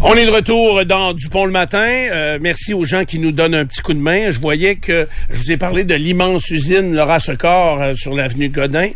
On 0.00 0.14
est 0.14 0.26
de 0.26 0.30
retour 0.30 0.84
dans 0.84 1.12
Dupont 1.12 1.44
le 1.44 1.50
matin. 1.50 1.84
Euh, 1.84 2.38
merci 2.40 2.72
aux 2.72 2.84
gens 2.84 3.04
qui 3.04 3.18
nous 3.18 3.32
donnent 3.32 3.56
un 3.56 3.64
petit 3.64 3.80
coup 3.80 3.94
de 3.94 3.98
main. 3.98 4.30
Je 4.30 4.38
voyais 4.38 4.76
que 4.76 5.08
je 5.28 5.36
vous 5.36 5.50
ai 5.50 5.56
parlé 5.56 5.82
de 5.82 5.94
l'immense 5.96 6.48
usine 6.50 6.94
Laura 6.94 7.18
Secor 7.18 7.82
euh, 7.82 7.94
sur 7.96 8.14
l'avenue 8.14 8.48
Godin. 8.48 8.90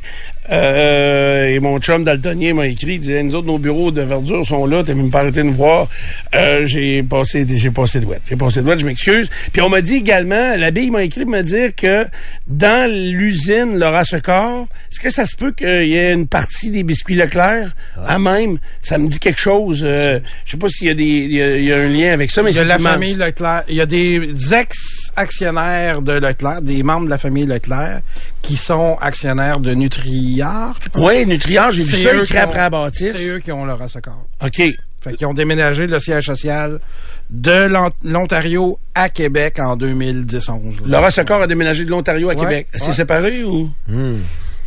Euh, 0.51 1.47
et 1.47 1.61
mon 1.61 1.79
chum 1.79 2.03
daltonien 2.03 2.55
m'a 2.55 2.67
écrit, 2.67 2.95
il 2.95 3.01
disait, 3.01 3.23
nous 3.23 3.35
autres, 3.37 3.47
nos 3.47 3.59
bureaux 3.59 3.93
de 3.93 4.03
verdure 4.03 4.45
sont 4.45 4.67
là, 4.67 4.83
t'as 4.83 4.95
même 4.95 5.11
pas 5.11 5.21
arrêté 5.21 5.39
de 5.39 5.49
nous 5.49 5.55
voir. 5.55 5.89
Euh, 6.35 6.67
j'ai 6.67 7.03
passé, 7.03 7.47
j'ai 7.49 7.71
passé 7.71 8.01
de 8.01 8.07
J'ai 8.29 8.37
passé 8.37 8.63
de 8.63 8.79
je 8.79 8.85
m'excuse. 8.85 9.31
Puis 9.53 9.63
on 9.63 9.69
m'a 9.69 9.81
dit 9.81 9.97
également, 9.97 10.57
l'abbé, 10.57 10.83
il 10.83 10.93
m'a 10.93 11.05
écrit 11.05 11.25
me 11.25 11.43
dire 11.43 11.75
que 11.77 12.07
dans 12.49 12.91
l'usine 12.91 13.79
Laura 13.79 14.05
Secor, 14.05 14.67
est-ce 14.91 15.01
que 15.01 15.11
ça 15.11 15.27
se 15.27 15.37
peut 15.37 15.53
qu'il 15.53 15.89
y 15.89 15.97
ait 15.97 16.13
une 16.13 16.27
partie 16.27 16.71
des 16.71 16.83
biscuits 16.83 17.15
Leclerc? 17.15 17.75
À 18.05 18.19
même? 18.19 18.59
Ça 18.81 18.99
me 18.99 19.09
dit 19.09 19.21
quelque 19.21 19.41
chose. 19.41 19.79
je 19.79 20.21
sais 20.51 20.57
pas 20.57 20.69
s'il 20.69 20.89
y 20.89 20.91
a 20.93 20.95
des, 20.95 21.05
il 21.05 21.65
y 21.65 21.73
a, 21.73 21.77
un 21.77 21.89
lien 21.89 22.13
avec 22.13 22.31
ça, 22.31 22.43
mais 22.43 22.51
il 22.51 22.57
y 22.57 22.61
a 22.61 22.65
la 22.65 22.79
famille 22.79 23.15
Leclerc. 23.15 23.65
Il 23.69 23.75
y 23.75 23.81
a 23.81 23.87
des 23.87 24.55
ex-actionnaires 24.55 26.03
de 26.03 26.13
Leclerc, 26.13 26.63
des 26.63 26.83
membres 26.83 27.07
de 27.07 27.11
la 27.11 27.19
famille 27.19 27.47
Leclerc, 27.47 28.01
qui 28.43 28.57
sont 28.57 28.97
actionnaires 29.01 29.61
de 29.61 29.75
Nutriard. 29.75 30.79
Oui, 30.95 31.27
Nutriard, 31.27 31.71
j'ai 31.71 31.83
vu 31.83 32.27
ça 32.27 32.43
après 32.43 32.71
la 32.71 32.91
C'est 32.93 33.29
eux 33.29 33.39
qui 33.39 33.53
ont 33.53 33.65
le 33.65 33.73
accord. 33.73 34.27
OK. 34.43 34.63
Fait 35.03 35.15
qu'ils 35.15 35.27
ont 35.27 35.35
déménagé 35.35 35.89
le 35.89 35.99
siège 35.99 36.27
social 36.27 36.79
de 37.29 37.69
l'Ontario 38.05 38.79
à 38.95 39.09
Québec 39.09 39.59
en 39.59 39.77
2010-11. 39.77 40.87
Laura 40.87 41.11
Secor 41.11 41.43
a 41.43 41.47
déménagé 41.49 41.85
de 41.85 41.91
l'Ontario 41.91 42.29
à 42.31 42.37
Québec. 42.37 42.69
C'est 42.75 42.93
séparé 42.93 43.43
ou? 43.43 43.69
Hmm. 43.89 44.19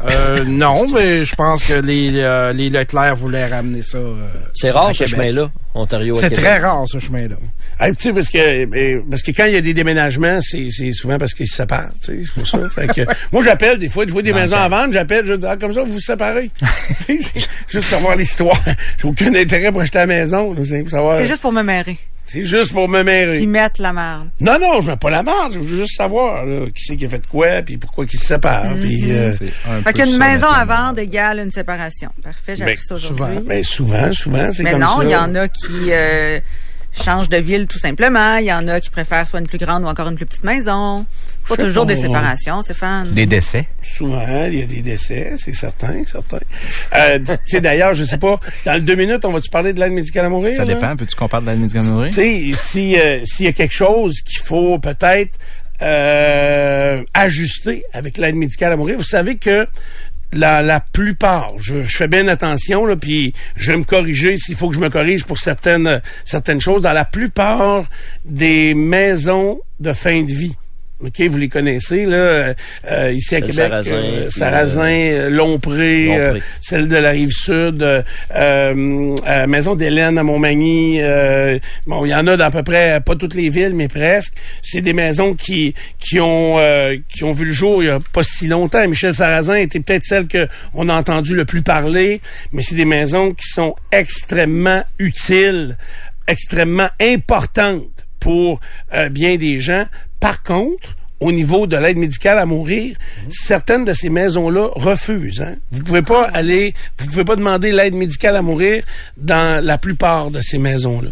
Euh, 0.03 0.43
non, 0.45 0.87
mais 0.93 1.23
je 1.23 1.35
pense 1.35 1.63
que 1.63 1.73
les, 1.73 2.11
euh, 2.15 2.53
les 2.53 2.69
Leclerc 2.69 3.15
voulaient 3.15 3.47
ramener 3.47 3.81
ça. 3.81 3.97
Euh, 3.97 4.27
c'est 4.53 4.71
rare 4.71 4.93
ce 4.93 5.05
chemin-là, 5.05 5.49
Ontario. 5.73 6.13
C'est 6.15 6.29
très 6.29 6.59
rare 6.59 6.83
ce 6.87 6.99
chemin-là. 6.99 7.35
Ah, 7.79 7.91
tu 7.91 7.95
sais, 7.99 8.13
parce 8.13 8.29
que 8.29 9.01
parce 9.09 9.21
que 9.21 9.31
quand 9.31 9.45
il 9.45 9.53
y 9.53 9.57
a 9.57 9.61
des 9.61 9.73
déménagements, 9.73 10.39
c'est 10.41 10.91
souvent 10.91 11.17
parce 11.17 11.33
qu'ils 11.33 11.47
se 11.47 11.55
séparent. 11.55 11.91
C'est 12.01 12.21
pour 12.33 12.45
ça. 12.45 12.59
fait 12.69 12.87
que, 12.87 13.01
moi, 13.31 13.41
j'appelle 13.43 13.77
des 13.77 13.89
fois, 13.89 14.05
je 14.07 14.13
vois 14.13 14.21
des 14.21 14.33
maisons 14.33 14.57
à 14.57 14.69
vendre, 14.69 14.93
j'appelle, 14.93 15.25
je 15.25 15.33
dis 15.33 15.45
ah, 15.47 15.57
comme 15.57 15.73
ça, 15.73 15.83
vous 15.83 15.93
vous 15.93 15.99
séparez. 15.99 16.51
juste 17.07 17.89
pour 17.89 17.99
voir 17.99 18.15
l'histoire. 18.15 18.59
J'ai 19.01 19.07
aucun 19.07 19.33
intérêt 19.33 19.71
pour 19.71 19.81
acheter 19.81 19.99
la 19.99 20.07
maison. 20.07 20.53
C'est 20.63 21.25
juste 21.27 21.41
pour 21.41 21.51
me 21.51 21.61
marrer. 21.61 21.97
C'est 22.25 22.45
juste 22.45 22.73
pour 22.73 22.89
me 22.89 23.03
mêler. 23.03 23.37
Puis 23.37 23.47
mettre 23.47 23.81
la 23.81 23.93
merde. 23.93 24.29
Non, 24.39 24.57
non, 24.59 24.81
je 24.81 24.89
mets 24.89 24.97
pas 24.97 25.09
la 25.11 25.23
merde. 25.23 25.53
Je 25.53 25.59
veux 25.59 25.77
juste 25.77 25.95
savoir 25.95 26.43
qui 26.73 26.83
c'est 26.83 26.97
qui 26.97 27.05
a 27.05 27.09
fait 27.09 27.25
quoi, 27.27 27.61
puis 27.61 27.77
pourquoi 27.77 28.05
ils 28.05 28.19
se 28.19 28.25
séparent. 28.25 28.73
Mm 28.75 28.85
euh, 29.05 29.81
fait 29.83 29.93
qu'une 29.93 30.17
maison 30.17 30.47
à 30.47 30.65
vendre 30.65 30.99
égale 30.99 31.39
une 31.39 31.51
séparation. 31.51 32.09
Parfait, 32.23 32.55
j'ai 32.55 32.63
appris 32.63 32.83
ça 32.83 32.95
aujourd'hui. 32.95 33.17
Souvent, 33.17 33.41
mais 33.47 33.63
souvent, 33.63 34.11
souvent, 34.11 34.51
c'est 34.51 34.63
comme 34.63 34.73
ça. 34.73 34.77
Mais 34.77 34.85
non, 34.85 35.01
il 35.03 35.09
y 35.09 35.15
en 35.15 35.35
a 35.35 35.47
qui... 35.47 35.91
Euh, 35.91 36.39
changent 37.03 37.29
de 37.29 37.37
ville 37.37 37.67
tout 37.67 37.79
simplement. 37.79 38.37
Il 38.37 38.45
y 38.45 38.53
en 38.53 38.67
a 38.67 38.79
qui 38.79 38.89
préfèrent 38.89 39.27
soit 39.27 39.39
une 39.39 39.47
plus 39.47 39.57
grande 39.57 39.83
ou 39.83 39.87
encore 39.87 40.07
une 40.09 40.15
plus 40.15 40.25
petite 40.25 40.43
maison. 40.43 41.05
Pas 41.47 41.57
toujours 41.57 41.85
des 41.85 41.95
séparations, 41.95 42.61
Stéphane. 42.61 43.11
Des 43.11 43.25
décès. 43.25 43.67
Souvent, 43.81 44.45
il 44.47 44.59
y 44.59 44.63
a 44.63 44.65
des 44.65 44.81
décès, 44.81 45.33
c'est 45.37 45.53
certain, 45.53 46.03
certain. 46.05 46.39
Euh, 46.95 47.19
tu 47.19 47.35
sais, 47.45 47.61
d'ailleurs, 47.61 47.93
je 47.93 48.03
sais 48.03 48.17
pas, 48.17 48.39
dans 48.65 48.73
le 48.73 48.81
deux 48.81 48.95
minutes, 48.95 49.23
on 49.25 49.31
va-tu 49.31 49.49
parler 49.49 49.73
de 49.73 49.79
l'aide 49.79 49.93
médicale 49.93 50.25
à 50.25 50.29
mourir? 50.29 50.55
Ça 50.55 50.65
dépend. 50.65 50.95
Peux-tu 50.95 51.15
qu'on 51.15 51.27
parle 51.27 51.45
de 51.45 51.51
l'aide 51.51 51.59
médicale 51.59 51.85
à 51.85 51.91
mourir? 51.91 52.09
Tu 52.09 52.55
sais, 52.55 52.99
euh, 52.99 53.21
s'il 53.23 53.45
y 53.45 53.49
a 53.49 53.53
quelque 53.53 53.73
chose 53.73 54.21
qu'il 54.21 54.41
faut 54.43 54.79
peut-être 54.79 55.37
euh, 55.81 57.03
ajuster 57.13 57.83
avec 57.93 58.17
l'aide 58.17 58.35
médicale 58.35 58.71
à 58.73 58.77
mourir, 58.77 58.97
vous 58.97 59.03
savez 59.03 59.37
que 59.37 59.67
la, 60.35 60.61
la 60.61 60.79
plupart, 60.79 61.53
je, 61.59 61.81
fais 61.83 62.07
bien 62.07 62.27
attention, 62.27 62.85
là, 62.85 62.95
puis 62.95 63.33
je 63.55 63.71
vais 63.71 63.77
me 63.77 63.83
corriger 63.83 64.37
s'il 64.37 64.55
faut 64.55 64.69
que 64.69 64.75
je 64.75 64.79
me 64.79 64.89
corrige 64.89 65.23
pour 65.25 65.37
certaines, 65.37 66.01
certaines 66.23 66.61
choses. 66.61 66.81
Dans 66.81 66.93
la 66.93 67.05
plupart 67.05 67.85
des 68.25 68.73
maisons 68.73 69.59
de 69.79 69.93
fin 69.93 70.23
de 70.23 70.31
vie, 70.31 70.55
OK, 71.05 71.21
vous 71.27 71.37
les 71.37 71.49
connaissez, 71.49 72.05
là, 72.05 72.55
euh, 72.89 73.11
ici 73.13 73.35
à 73.35 73.41
Québec. 73.41 73.55
Sarrazin, 73.55 73.95
euh, 73.95 74.29
Sarrazin 74.29 74.89
euh, 74.89 75.29
Lompré, 75.29 76.41
celle 76.61 76.87
de 76.87 76.95
la 76.95 77.11
Rive-Sud, 77.11 77.85
Maison 79.47 79.75
d'Hélène 79.75 80.17
à 80.17 80.23
Montmagny. 80.23 80.99
bon, 81.85 82.05
il 82.05 82.09
y 82.09 82.15
en 82.15 82.25
a 82.25 82.37
dans 82.37 82.45
à 82.45 82.51
peu 82.51 82.63
près, 82.63 82.99
pas 83.05 83.15
toutes 83.15 83.35
les 83.35 83.49
villes, 83.49 83.75
mais 83.75 83.87
presque. 83.87 84.33
C'est 84.63 84.81
des 84.81 84.93
maisons 84.93 85.35
qui 85.35 85.75
qui 85.99 86.19
ont 86.19 86.57
qui 87.09 87.23
ont 87.23 87.33
vu 87.33 87.45
le 87.45 87.53
jour 87.53 87.83
il 87.83 87.87
y 87.87 87.89
a 87.89 87.99
pas 88.13 88.23
si 88.23 88.47
longtemps. 88.47 88.87
Michel 88.87 89.13
Sarrazin 89.13 89.57
était 89.57 89.79
peut-être 89.79 90.03
celle 90.03 90.27
que 90.27 90.47
on 90.73 90.89
a 90.89 90.93
entendu 90.93 91.35
le 91.35 91.45
plus 91.45 91.61
parler, 91.61 92.21
mais 92.51 92.61
c'est 92.61 92.75
des 92.75 92.85
maisons 92.85 93.33
qui 93.33 93.47
sont 93.47 93.75
extrêmement 93.91 94.83
utiles, 94.97 95.77
extrêmement 96.27 96.89
importantes 96.99 98.04
pour 98.25 98.59
bien 99.11 99.37
des 99.37 99.59
gens 99.59 99.85
par 100.25 100.41
contre, 100.41 100.97
au 101.19 101.31
niveau 101.31 101.67
de 101.67 101.77
l'aide 101.77 101.97
médicale 101.97 102.39
à 102.39 102.47
mourir, 102.47 102.97
certaines 103.29 103.85
de 103.85 103.93
ces 103.93 104.09
maisons-là 104.09 104.69
refusent. 104.73 105.41
Hein? 105.41 105.57
Vous 105.69 105.83
pouvez 105.83 106.01
pas 106.01 106.23
aller, 106.33 106.73
vous 106.97 107.05
pouvez 107.05 107.23
pas 107.23 107.35
demander 107.35 107.71
l'aide 107.71 107.93
médicale 107.93 108.35
à 108.35 108.41
mourir 108.41 108.83
dans 109.17 109.63
la 109.63 109.77
plupart 109.77 110.31
de 110.31 110.41
ces 110.41 110.57
maisons-là. 110.57 111.11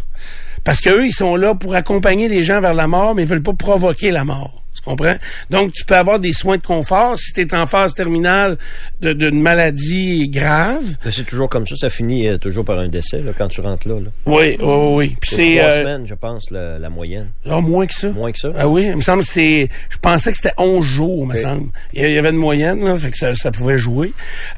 Parce 0.64 0.82
qu'eux, 0.82 1.06
ils 1.06 1.14
sont 1.14 1.36
là 1.36 1.54
pour 1.54 1.76
accompagner 1.76 2.28
les 2.28 2.42
gens 2.42 2.60
vers 2.60 2.74
la 2.74 2.88
mort, 2.88 3.14
mais 3.14 3.22
ils 3.22 3.28
veulent 3.28 3.44
pas 3.44 3.54
provoquer 3.54 4.10
la 4.10 4.26
mort 4.26 4.63
comprends? 4.84 5.16
Donc, 5.50 5.74
tu 5.74 5.86
peux 5.86 5.96
avoir 5.96 6.20
des 6.20 6.34
soins 6.34 6.58
de 6.58 6.62
confort 6.62 7.18
si 7.18 7.34
tu 7.34 7.42
es 7.42 7.56
en 7.56 7.66
phase 7.66 7.94
terminale 7.94 8.58
d'une 9.02 9.42
maladie 9.42 10.30
grave. 10.30 10.84
C'est 11.12 11.26
toujours 11.26 11.50
comme 11.50 11.68
ça, 11.68 11.76
ça 11.76 11.90
finit 11.90 12.28
euh, 12.28 12.38
toujours 12.38 12.66
par 12.66 12.80
un 12.80 12.88
décès 12.88 13.22
là, 13.22 13.32
quand 13.38 13.48
tu 13.48 13.62
rentres 13.62 13.88
là. 13.88 13.96
Oui, 14.26 14.58
oui, 14.60 14.60
oui. 14.60 15.16
c'est 15.24 15.58
trois 15.58 15.72
euh, 15.72 15.80
semaines, 15.80 16.08
je 16.08 16.16
pense, 16.16 16.52
la, 16.52 16.90
moyenne. 16.90 17.30
Ah, 17.50 17.62
moins 17.62 17.88
que 17.88 17.94
ça. 17.94 18.12
Moins 18.12 18.32
que 18.32 18.40
ça. 18.40 18.50
Ah 18.58 18.68
oui, 18.68 18.88
il 18.88 18.96
me 18.96 19.02
semble 19.02 19.24
que 19.24 19.30
c'est... 19.30 19.70
Je 19.90 19.98
pensais 19.98 20.32
que 20.32 20.38
c'était 20.38 20.54
11 20.58 20.84
jours, 20.86 21.26
me 21.28 21.36
semble. 21.36 21.70
Il 21.94 22.10
y 22.10 22.18
avait 22.18 22.30
une 22.30 22.38
moyenne, 22.38 22.84
là, 22.84 22.96
fait 22.98 23.12
que 23.12 23.18
ça, 23.18 23.34
ça 23.36 23.52
pouvait 23.52 23.78
jouer. 23.78 24.14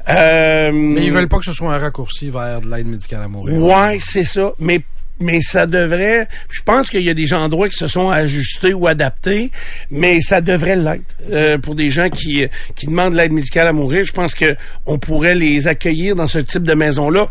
Euh, 0.08 0.72
Mais 0.72 1.04
ils 1.04 1.12
veulent 1.12 1.28
pas 1.28 1.38
que 1.38 1.44
ce 1.44 1.52
soit 1.52 1.72
un 1.72 1.78
raccourci 1.78 2.30
vers 2.30 2.60
de 2.60 2.68
l'aide 2.68 2.86
médicale 2.86 3.22
à 3.22 3.28
mourir. 3.28 3.62
Ouais, 3.62 3.98
c'est 4.00 4.24
ça. 4.24 4.52
Mais 4.58 4.80
mais 5.20 5.40
ça 5.40 5.66
devrait. 5.66 6.28
Je 6.50 6.62
pense 6.62 6.90
qu'il 6.90 7.02
y 7.02 7.10
a 7.10 7.14
des 7.14 7.32
endroits 7.32 7.68
qui 7.68 7.76
se 7.76 7.86
sont 7.86 8.10
ajustés 8.10 8.74
ou 8.74 8.86
adaptés, 8.86 9.50
mais 9.90 10.20
ça 10.20 10.40
devrait 10.40 10.76
l'être 10.76 11.16
euh, 11.30 11.58
pour 11.58 11.74
des 11.74 11.90
gens 11.90 12.10
qui 12.10 12.46
qui 12.74 12.86
demandent 12.86 13.14
l'aide 13.14 13.32
médicale 13.32 13.68
à 13.68 13.72
mourir. 13.72 14.04
Je 14.04 14.12
pense 14.12 14.34
que 14.34 14.56
on 14.84 14.98
pourrait 14.98 15.34
les 15.34 15.68
accueillir 15.68 16.14
dans 16.14 16.28
ce 16.28 16.38
type 16.38 16.62
de 16.62 16.74
maison 16.74 17.10
là 17.10 17.28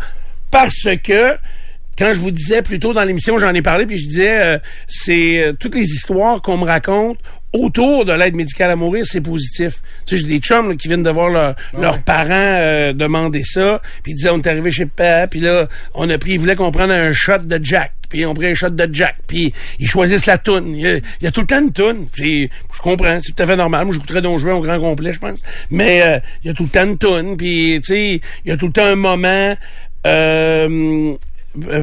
parce 0.52 0.88
que 1.04 1.38
quand 1.98 2.14
je 2.14 2.20
vous 2.20 2.32
disais 2.32 2.62
plus 2.62 2.80
tôt 2.80 2.94
dans 2.94 3.04
l'émission, 3.04 3.38
j'en 3.38 3.54
ai 3.54 3.62
parlé, 3.62 3.86
puis 3.86 3.98
je 3.98 4.06
disais, 4.06 4.42
euh, 4.42 4.58
c'est 4.88 5.40
euh, 5.40 5.54
toutes 5.54 5.76
les 5.76 5.86
histoires 5.86 6.42
qu'on 6.42 6.58
me 6.58 6.66
raconte 6.66 7.18
autour 7.56 8.06
de 8.06 8.14
l'aide 8.14 8.36
médicale 8.36 8.72
à 8.72 8.76
mourir, 8.76 9.06
c'est 9.06 9.22
positif. 9.22 9.82
Tu 10.06 10.16
sais, 10.16 10.22
j'ai 10.22 10.28
des 10.28 10.40
chums 10.40 10.76
qui 10.78 10.88
viennent 10.88 11.04
de 11.04 11.10
voir 11.10 11.30
leurs 11.30 12.02
parents 12.04 12.30
euh, 12.32 12.94
demander 12.94 13.44
ça, 13.44 13.82
puis 14.04 14.14
ils 14.14 14.16
disaient, 14.16 14.30
on 14.30 14.42
est 14.42 14.48
arrivé 14.48 14.72
chez 14.72 14.86
papa, 14.86 15.28
puis 15.28 15.40
là, 15.40 15.68
on 15.94 16.10
a 16.10 16.18
pris, 16.18 16.32
ils 16.32 16.40
voulaient 16.40 16.56
qu'on 16.56 16.72
prenne 16.72 16.92
un 16.92 17.12
shot 17.14 17.40
de 17.40 17.60
Jack, 17.64 17.94
puis 18.10 18.26
on 18.26 18.34
prit 18.34 18.48
un 18.48 18.54
shot 18.54 18.70
de 18.70 18.90
Jack, 18.92 19.16
puis 19.28 19.54
ils 19.80 19.88
choisissent 19.88 20.26
la 20.26 20.38
toune. 20.38 20.76
Il 20.76 21.02
y 21.22 21.28
a, 21.28 21.32
tout 21.32 21.42
le 21.42 21.48
temps 21.48 21.62
une 21.62 21.72
toune. 21.72 22.06
Je 22.16 22.48
comprends, 22.82 23.20
c'est 23.22 23.34
tout 23.34 23.44
à 23.44 23.48
fait 23.48 23.56
normal. 23.56 23.86
Moi, 23.86 23.94
j'écouterais 23.94 24.22
donc 24.22 24.40
jouer 24.40 24.52
au 24.52 24.62
grand 24.62 24.80
complet, 24.80 25.14
je 25.14 25.20
pense. 25.20 25.40
Mais 25.70 26.22
il 26.44 26.48
y 26.48 26.50
a 26.52 26.54
tout 26.54 26.64
le 26.64 26.70
temps 26.70 26.86
une 26.86 26.98
toune, 26.98 27.38
puis 27.38 27.80
tu 27.84 27.94
sais, 27.94 28.22
il 28.44 28.50
y 28.50 28.52
a 28.52 28.58
tout 28.58 28.68
le 28.68 28.74
temps 28.74 28.86
un 28.86 28.96
moment... 28.96 29.56
Euh, 30.08 30.66
euh, 30.66 31.16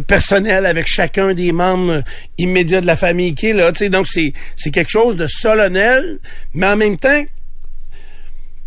personnel 0.06 0.66
avec 0.66 0.86
chacun 0.86 1.34
des 1.34 1.52
membres 1.52 2.02
immédiats 2.38 2.80
de 2.80 2.86
la 2.86 2.96
famille 2.96 3.34
qui 3.34 3.48
est 3.48 3.52
là. 3.52 3.70
Donc, 3.90 4.06
c'est, 4.06 4.32
c'est 4.56 4.70
quelque 4.70 4.90
chose 4.90 5.16
de 5.16 5.26
solennel, 5.26 6.18
mais 6.54 6.66
en 6.66 6.76
même 6.76 6.96
temps 6.96 7.22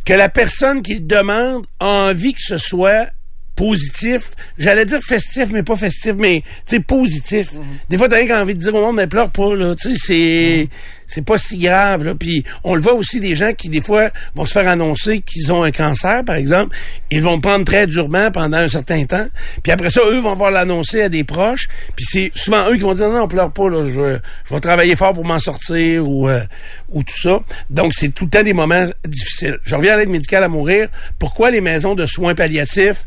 que 0.05 0.13
la 0.13 0.29
personne 0.29 0.81
qui 0.81 0.95
le 0.95 0.99
demande 1.01 1.65
a 1.79 2.09
envie 2.09 2.33
que 2.33 2.41
ce 2.41 2.57
soit 2.57 3.09
positif. 3.55 4.31
J'allais 4.57 4.85
dire 4.85 4.99
festif, 5.01 5.47
mais 5.51 5.63
pas 5.63 5.75
festif, 5.75 6.13
mais 6.17 6.43
tu 6.65 6.75
sais, 6.75 6.79
positif. 6.81 7.53
Mhm. 7.53 7.63
Des 7.89 7.97
fois, 7.97 8.09
t'as 8.09 8.17
rien 8.17 8.41
envie 8.41 8.53
de 8.53 8.59
dire 8.59 8.75
au 8.75 8.81
monde, 8.81 8.97
mais 8.97 9.07
pleure 9.07 9.31
pas, 9.31 9.55
là. 9.55 9.75
Tu 9.75 9.95
sais, 9.95 9.99
c'est, 10.05 10.57
mhm. 10.63 10.67
C'est 11.07 11.23
pas 11.23 11.37
si 11.37 11.57
grave, 11.57 12.03
là. 12.03 12.15
Puis 12.15 12.43
on 12.63 12.75
le 12.75 12.81
voit 12.81 12.93
aussi 12.93 13.19
des 13.19 13.35
gens 13.35 13.53
qui, 13.53 13.69
des 13.69 13.81
fois, 13.81 14.09
vont 14.35 14.45
se 14.45 14.51
faire 14.51 14.67
annoncer 14.67 15.21
qu'ils 15.21 15.51
ont 15.51 15.63
un 15.63 15.71
cancer, 15.71 16.23
par 16.23 16.35
exemple. 16.35 16.75
Ils 17.11 17.21
vont 17.21 17.39
prendre 17.39 17.65
très 17.65 17.87
durement 17.87 18.31
pendant 18.31 18.57
un 18.57 18.67
certain 18.67 19.05
temps. 19.05 19.27
Puis 19.63 19.71
après 19.71 19.89
ça, 19.89 20.01
eux 20.05 20.19
vont 20.19 20.35
voir 20.35 20.51
l'annoncer 20.51 21.01
à 21.01 21.09
des 21.09 21.23
proches. 21.23 21.67
Puis 21.95 22.05
c'est 22.09 22.31
souvent 22.35 22.69
eux 22.69 22.75
qui 22.75 22.83
vont 22.83 22.93
dire, 22.93 23.09
non, 23.09 23.19
non, 23.19 23.27
pleure 23.27 23.51
pas, 23.51 23.69
là. 23.69 23.85
Je, 23.85 24.17
je 24.45 24.53
vais 24.53 24.59
travailler 24.59 24.95
fort 24.95 25.13
pour 25.13 25.25
m'en 25.25 25.39
sortir 25.39 26.07
ou, 26.07 26.27
euh, 26.27 26.41
ou 26.89 27.03
tout 27.03 27.17
ça. 27.17 27.39
Donc, 27.69 27.93
c'est 27.93 28.09
tout 28.09 28.25
le 28.25 28.29
temps 28.29 28.43
des 28.43 28.53
moments 28.53 28.85
difficiles. 29.07 29.59
Je 29.63 29.75
reviens 29.75 29.93
à 29.93 29.97
l'aide 29.97 30.09
médicale 30.09 30.43
à 30.43 30.47
mourir. 30.47 30.89
Pourquoi 31.19 31.51
les 31.51 31.61
maisons 31.61 31.95
de 31.95 32.05
soins 32.05 32.35
palliatifs 32.35 33.05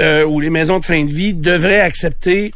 euh, 0.00 0.24
ou 0.24 0.40
les 0.40 0.50
maisons 0.50 0.78
de 0.78 0.84
fin 0.84 1.04
de 1.04 1.10
vie 1.10 1.34
devraient 1.34 1.80
accepter 1.80 2.52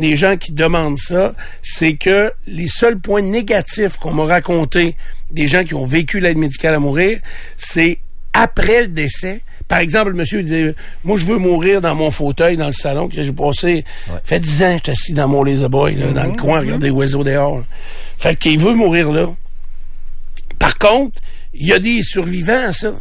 les 0.00 0.16
gens 0.16 0.36
qui 0.36 0.52
demandent 0.52 0.98
ça, 0.98 1.34
c'est 1.62 1.94
que 1.94 2.32
les 2.46 2.68
seuls 2.68 2.98
points 2.98 3.22
négatifs 3.22 3.96
qu'on 3.96 4.12
m'a 4.12 4.24
raconté 4.24 4.96
des 5.30 5.46
gens 5.46 5.64
qui 5.64 5.74
ont 5.74 5.86
vécu 5.86 6.20
l'aide 6.20 6.38
médicale 6.38 6.74
à 6.74 6.80
mourir, 6.80 7.20
c'est 7.56 7.98
après 8.32 8.82
le 8.82 8.88
décès, 8.88 9.42
par 9.68 9.78
exemple, 9.78 10.10
le 10.10 10.16
monsieur 10.16 10.42
disait, 10.42 10.74
moi, 11.04 11.16
je 11.16 11.26
veux 11.26 11.38
mourir 11.38 11.80
dans 11.80 11.94
mon 11.94 12.10
fauteuil 12.10 12.56
dans 12.56 12.66
le 12.66 12.72
salon 12.72 13.08
que 13.08 13.22
j'ai 13.22 13.32
passé, 13.32 13.84
fait 14.24 14.40
dix 14.40 14.62
ans, 14.64 14.72
j'étais 14.72 14.90
assis 14.90 15.12
dans 15.12 15.28
mon 15.28 15.44
laser 15.44 15.70
boy, 15.70 15.94
là, 15.94 16.12
dans 16.12 16.24
le 16.24 16.36
coin, 16.36 16.58
à 16.58 16.60
regarder 16.60 16.86
les 16.86 16.92
oiseaux 16.92 17.22
dehors. 17.22 17.62
Fait 18.18 18.36
qu'il 18.36 18.58
veut 18.58 18.74
mourir 18.74 19.12
là. 19.12 19.28
Par 20.58 20.76
contre, 20.76 21.20
il 21.54 21.68
y 21.68 21.72
a 21.72 21.78
des 21.78 22.02
survivants 22.02 22.64
à 22.64 22.72
ça. 22.72 22.94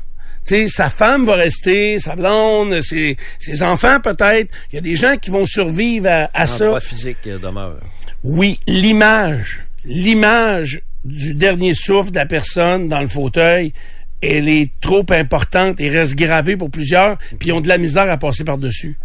Tu 0.45 0.55
sais, 0.55 0.67
sa 0.67 0.89
femme 0.89 1.25
va 1.25 1.35
rester, 1.35 1.99
sa 1.99 2.15
blonde, 2.15 2.81
ses, 2.81 3.17
ses 3.37 3.61
enfants 3.61 3.99
peut-être. 3.99 4.51
Il 4.71 4.75
y 4.75 4.77
a 4.79 4.81
des 4.81 4.95
gens 4.95 5.15
qui 5.17 5.29
vont 5.29 5.45
survivre 5.45 6.07
à, 6.09 6.29
à 6.33 6.47
ça. 6.47 6.79
Physique 6.79 7.17
euh, 7.27 7.37
demeure. 7.37 7.79
Oui, 8.23 8.59
l'image, 8.67 9.61
l'image 9.85 10.81
du 11.05 11.33
dernier 11.33 11.73
souffle 11.73 12.11
de 12.11 12.15
la 12.17 12.25
personne 12.25 12.89
dans 12.89 13.01
le 13.01 13.07
fauteuil, 13.07 13.73
elle 14.21 14.49
est 14.49 14.69
trop 14.81 15.05
importante 15.11 15.79
et 15.79 15.89
reste 15.89 16.15
gravée 16.15 16.57
pour 16.57 16.69
plusieurs, 16.69 17.17
puis 17.39 17.49
ils 17.49 17.51
ont 17.53 17.61
de 17.61 17.69
la 17.69 17.77
misère 17.77 18.09
à 18.11 18.17
passer 18.17 18.43
par-dessus. 18.43 18.97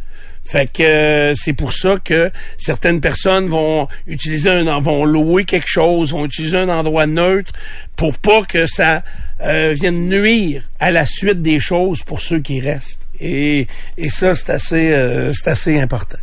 Fait 0.44 0.70
que 0.70 0.82
euh, 0.82 1.35
c'est 1.35 1.55
pour 1.55 1.73
ça 1.73 1.96
que 2.05 2.31
certaines 2.58 3.00
personnes 3.00 3.49
vont 3.49 3.88
utiliser 4.06 4.50
un 4.50 4.79
vont 4.81 5.05
louer 5.05 5.44
quelque 5.44 5.69
chose, 5.69 6.12
vont 6.12 6.26
utiliser 6.26 6.58
un 6.58 6.69
endroit 6.69 7.06
neutre 7.06 7.52
pour 7.96 8.19
pas 8.19 8.43
que 8.43 8.67
ça 8.67 9.02
euh, 9.41 9.73
vienne 9.73 10.08
nuire 10.08 10.62
à 10.81 10.91
la 10.91 11.06
suite 11.06 11.41
des 11.41 11.61
choses 11.61 12.02
pour 12.02 12.20
ceux 12.20 12.41
qui 12.41 12.61
restent. 12.61 13.08
Et, 13.20 13.67
et 13.96 14.08
ça 14.08 14.35
c'est 14.35 14.50
assez 14.50 14.93
euh, 14.93 15.32
c'est 15.32 15.49
assez 15.49 15.81
important. 15.81 16.19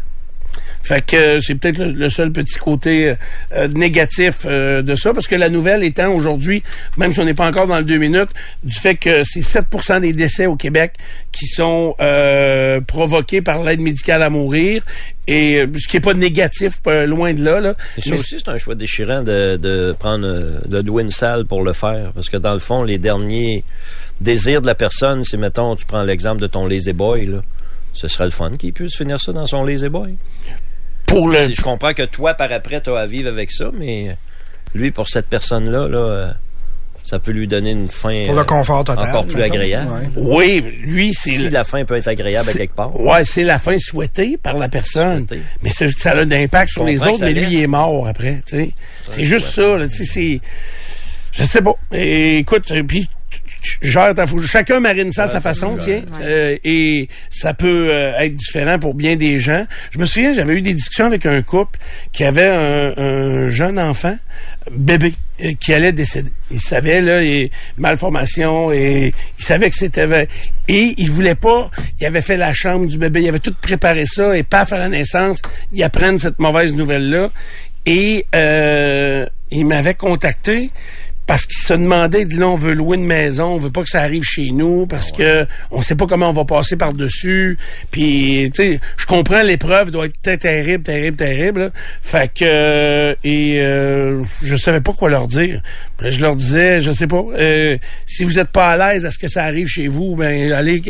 Fait 0.92 1.06
que 1.06 1.16
euh, 1.16 1.40
c'est 1.40 1.56
peut-être 1.56 1.78
le, 1.78 1.94
le 1.94 2.10
seul 2.10 2.34
petit 2.34 2.58
côté 2.58 3.16
euh, 3.54 3.68
négatif 3.70 4.40
euh, 4.44 4.82
de 4.82 4.94
ça, 4.96 5.14
parce 5.14 5.26
que 5.26 5.36
la 5.36 5.48
nouvelle 5.48 5.86
étant 5.86 6.14
aujourd'hui, 6.14 6.64
même 6.98 7.14
si 7.14 7.22
on 7.22 7.24
n'est 7.24 7.34
pas 7.34 7.48
encore 7.48 7.66
dans 7.66 7.78
le 7.78 7.86
deux 7.86 7.96
minutes, 7.96 8.28
du 8.66 8.78
fait 8.78 8.96
que 8.96 9.24
c'est 9.24 9.40
7% 9.40 10.02
des 10.02 10.12
décès 10.12 10.48
au 10.48 10.58
Québec 10.58 10.96
qui 11.32 11.48
sont 11.48 11.96
euh, 12.02 12.82
provoqués 12.82 13.42
par 13.42 13.64
l'aide 13.64 13.80
médicale 13.80 14.22
à 14.22 14.30
mourir, 14.30 14.84
et 15.28 15.62
euh, 15.62 15.68
ce 15.80 15.88
qui 15.88 15.96
est 15.96 16.02
pas 16.02 16.14
négatif, 16.14 16.82
pas 16.82 17.06
loin 17.06 17.34
de 17.34 17.42
là. 17.42 17.62
là. 17.62 17.74
Et 17.98 18.02
ça 18.02 18.10
Mais 18.10 18.20
aussi, 18.20 18.36
c'est 18.38 18.50
un 18.50 18.58
choix 18.58 18.76
déchirant 18.76 19.24
de, 19.24 19.56
de 19.56 19.96
prendre, 19.98 20.26
euh, 20.28 20.60
de 20.66 20.82
louer 20.82 21.04
une 21.04 21.12
salle 21.12 21.46
pour 21.46 21.64
le 21.64 21.72
faire. 21.72 22.12
Parce 22.14 22.28
que 22.28 22.36
dans 22.36 22.52
le 22.52 22.60
fond, 22.60 22.84
les 22.84 22.98
derniers 22.98 23.64
désirs 24.20 24.62
de 24.62 24.68
la 24.68 24.76
personne, 24.76 25.24
c'est, 25.24 25.38
mettons, 25.38 25.78
tu 25.78 25.86
prends 25.86 26.04
l'exemple 26.04 26.42
de 26.42 26.48
ton 26.48 26.68
lazy 26.68 26.92
boy, 26.92 27.28
là. 27.28 27.38
Ce 27.94 28.08
serait 28.08 28.26
le 28.26 28.32
fun 28.32 28.56
qu'il 28.58 28.74
puisse 28.74 28.96
finir 28.98 29.20
ça 29.20 29.34
dans 29.34 29.48
son 29.48 29.66
lazy 29.66 29.90
boy. 29.90 30.16
Pour 31.12 31.30
le 31.30 31.46
Si 31.48 31.56
Je 31.56 31.62
comprends 31.62 31.94
que 31.94 32.04
toi, 32.04 32.34
par 32.34 32.52
après, 32.52 32.82
tu 32.82 32.90
as 32.90 32.98
à 32.98 33.06
vivre 33.06 33.30
avec 33.30 33.52
ça, 33.52 33.70
mais 33.78 34.16
lui, 34.74 34.92
pour 34.92 35.08
cette 35.10 35.28
personne-là, 35.28 35.88
là, 35.88 35.98
euh, 35.98 36.32
ça 37.04 37.18
peut 37.20 37.32
lui 37.32 37.48
donner 37.48 37.72
une 37.72 37.88
fin 37.90 38.26
Pour 38.28 38.36
euh, 38.36 38.40
le 38.40 38.44
confort 38.46 38.84
total. 38.84 39.10
encore 39.10 39.26
plus 39.26 39.36
mettons. 39.42 39.54
agréable. 39.56 39.90
Ouais. 40.16 40.62
oui, 40.62 40.62
lui 40.84 41.14
c'est 41.14 41.32
Si 41.32 41.38
le- 41.46 41.50
la 41.50 41.64
fin 41.64 41.84
peut 41.84 41.96
être 41.98 42.08
agréable 42.08 42.50
à 42.50 42.54
quelque 42.54 42.76
part. 42.76 43.00
Ouais, 43.00 43.24
c'est 43.24 43.44
la 43.44 43.58
fin 43.60 43.78
souhaitée 43.80 44.38
par 44.38 44.58
la 44.58 44.70
personne. 44.70 45.28
Souhaitée. 45.28 45.44
Mais 45.64 45.70
ça 45.72 46.12
a 46.12 46.18
un 46.18 46.32
impact 46.32 46.72
sur 46.72 46.84
les 46.84 47.02
autres, 47.02 47.20
mais 47.22 47.34
lui, 47.34 47.48
il 47.52 47.62
est 47.62 47.68
mort 47.68 48.08
après, 48.08 48.42
tu 48.46 48.58
sais. 48.58 48.72
C'est 49.10 49.26
juste 49.26 49.48
ça, 49.48 49.78
là, 49.78 49.88
tu 49.88 49.96
sais, 49.96 50.06
c'est... 50.06 50.42
Je 51.34 51.44
sais 51.44 51.62
pas. 51.62 51.74
Et, 51.94 52.38
écoute, 52.40 52.70
euh, 52.72 52.84
puis 52.84 53.10
gère 53.82 54.14
ta 54.14 54.26
Chacun 54.46 54.80
marine 54.80 55.12
ça 55.12 55.24
à 55.24 55.28
sa 55.28 55.42
façon, 55.42 55.78
tiens. 55.78 56.02
Euh, 56.22 56.58
et 56.64 57.08
ça 57.30 57.54
peut 57.54 57.88
euh, 57.90 58.18
être 58.18 58.34
différent 58.34 58.80
pour 58.80 58.94
bien 58.94 59.16
des 59.16 59.40
gens. 59.40 59.66
Je 59.92 60.00
me 60.00 60.06
souviens, 60.06 60.34
j'avais 60.34 60.56
eu 60.56 60.62
des 60.62 60.74
discussions 60.74 61.06
avec 61.06 61.26
un 61.26 61.42
couple 61.42 61.80
qui 62.12 62.24
avait 62.24 62.48
un, 62.48 62.94
un 62.98 63.50
jeune 63.50 63.80
enfant, 63.80 64.18
bébé, 64.72 65.14
euh, 65.44 65.54
qui 65.60 65.74
allait 65.74 65.92
décéder. 65.92 66.32
Il 66.50 66.60
savait, 66.60 67.02
là, 67.02 67.24
et 67.24 67.52
malformation, 67.78 68.72
et 68.72 69.14
il 69.40 69.44
savait 69.44 69.70
que 69.70 69.76
c'était 69.76 70.06
vrai. 70.06 70.28
Et 70.68 70.94
il 70.98 71.10
voulait 71.10 71.36
pas, 71.36 71.70
il 72.00 72.06
avait 72.06 72.22
fait 72.22 72.38
la 72.38 72.54
chambre 72.54 72.88
du 72.88 72.98
bébé, 72.98 73.22
il 73.22 73.30
avait 73.30 73.40
tout 73.40 73.54
préparé 73.62 74.06
ça, 74.06 74.38
et 74.38 74.44
paf, 74.44 74.74
à 74.74 74.78
la 74.78 74.90
naissance, 74.90 75.42
ils 75.74 75.84
apprennent 75.84 76.20
cette 76.20 76.40
mauvaise 76.40 76.74
nouvelle-là. 76.74 77.32
Et 77.86 78.26
euh, 78.36 79.26
il 79.50 79.66
m'avait 79.66 79.96
contacté 79.96 80.70
parce 81.28 81.46
qu'il 81.46 81.58
se 81.58 81.74
demandait, 81.74 82.22
il 82.22 82.28
dit 82.28 82.38
là, 82.38 82.48
on 82.48 82.56
veut 82.56 82.74
louer 82.74 82.98
une 82.98 83.06
maison, 83.06 83.54
on 83.54 83.58
veut 83.58 83.70
pas 83.70 83.84
que 83.84 83.90
ça 83.90 84.02
arrive 84.02 84.24
chez 84.24 84.52
nous 84.52 84.86
parce 84.86 85.12
que 85.12 85.46
on 85.70 85.82
sait 85.82 85.96
pas 85.96 86.06
comment 86.08 86.30
on 86.30 86.34
va 86.34 86.46
passer 86.46 86.76
par 86.76 86.94
dessus. 86.94 87.58
Puis, 87.90 88.50
tu 88.54 88.64
sais, 88.64 88.80
je 88.98 89.06
comprends 89.06 89.42
l'épreuve 89.42 89.92
doit 89.92 90.08
être 90.08 90.38
terrible, 90.40 90.84
terrible, 90.84 91.18
terrible. 91.18 91.60
là. 91.62 91.70
Fait 92.02 92.32
que 92.34 92.44
euh, 92.44 93.16
et 93.24 93.60
euh, 93.62 94.24
je 94.42 94.56
savais 94.56 94.82
pas 94.82 94.94
quoi 94.94 95.10
leur 95.10 95.28
dire. 95.28 95.62
Je 96.04 96.20
leur 96.20 96.36
disais, 96.36 96.82
je 96.82 96.92
sais 96.92 97.08
pas, 97.08 97.24
euh, 97.38 97.78
si 98.08 98.24
vous 98.24 98.40
êtes 98.40 98.50
pas 98.50 98.72
à 98.72 98.78
l'aise 98.78 99.06
à 99.06 99.12
ce 99.12 99.20
que 99.20 99.28
ça 99.28 99.44
arrive 99.44 99.68
chez 99.68 99.88
vous, 99.88 100.16
ben 100.16 100.52
allez 100.52 100.82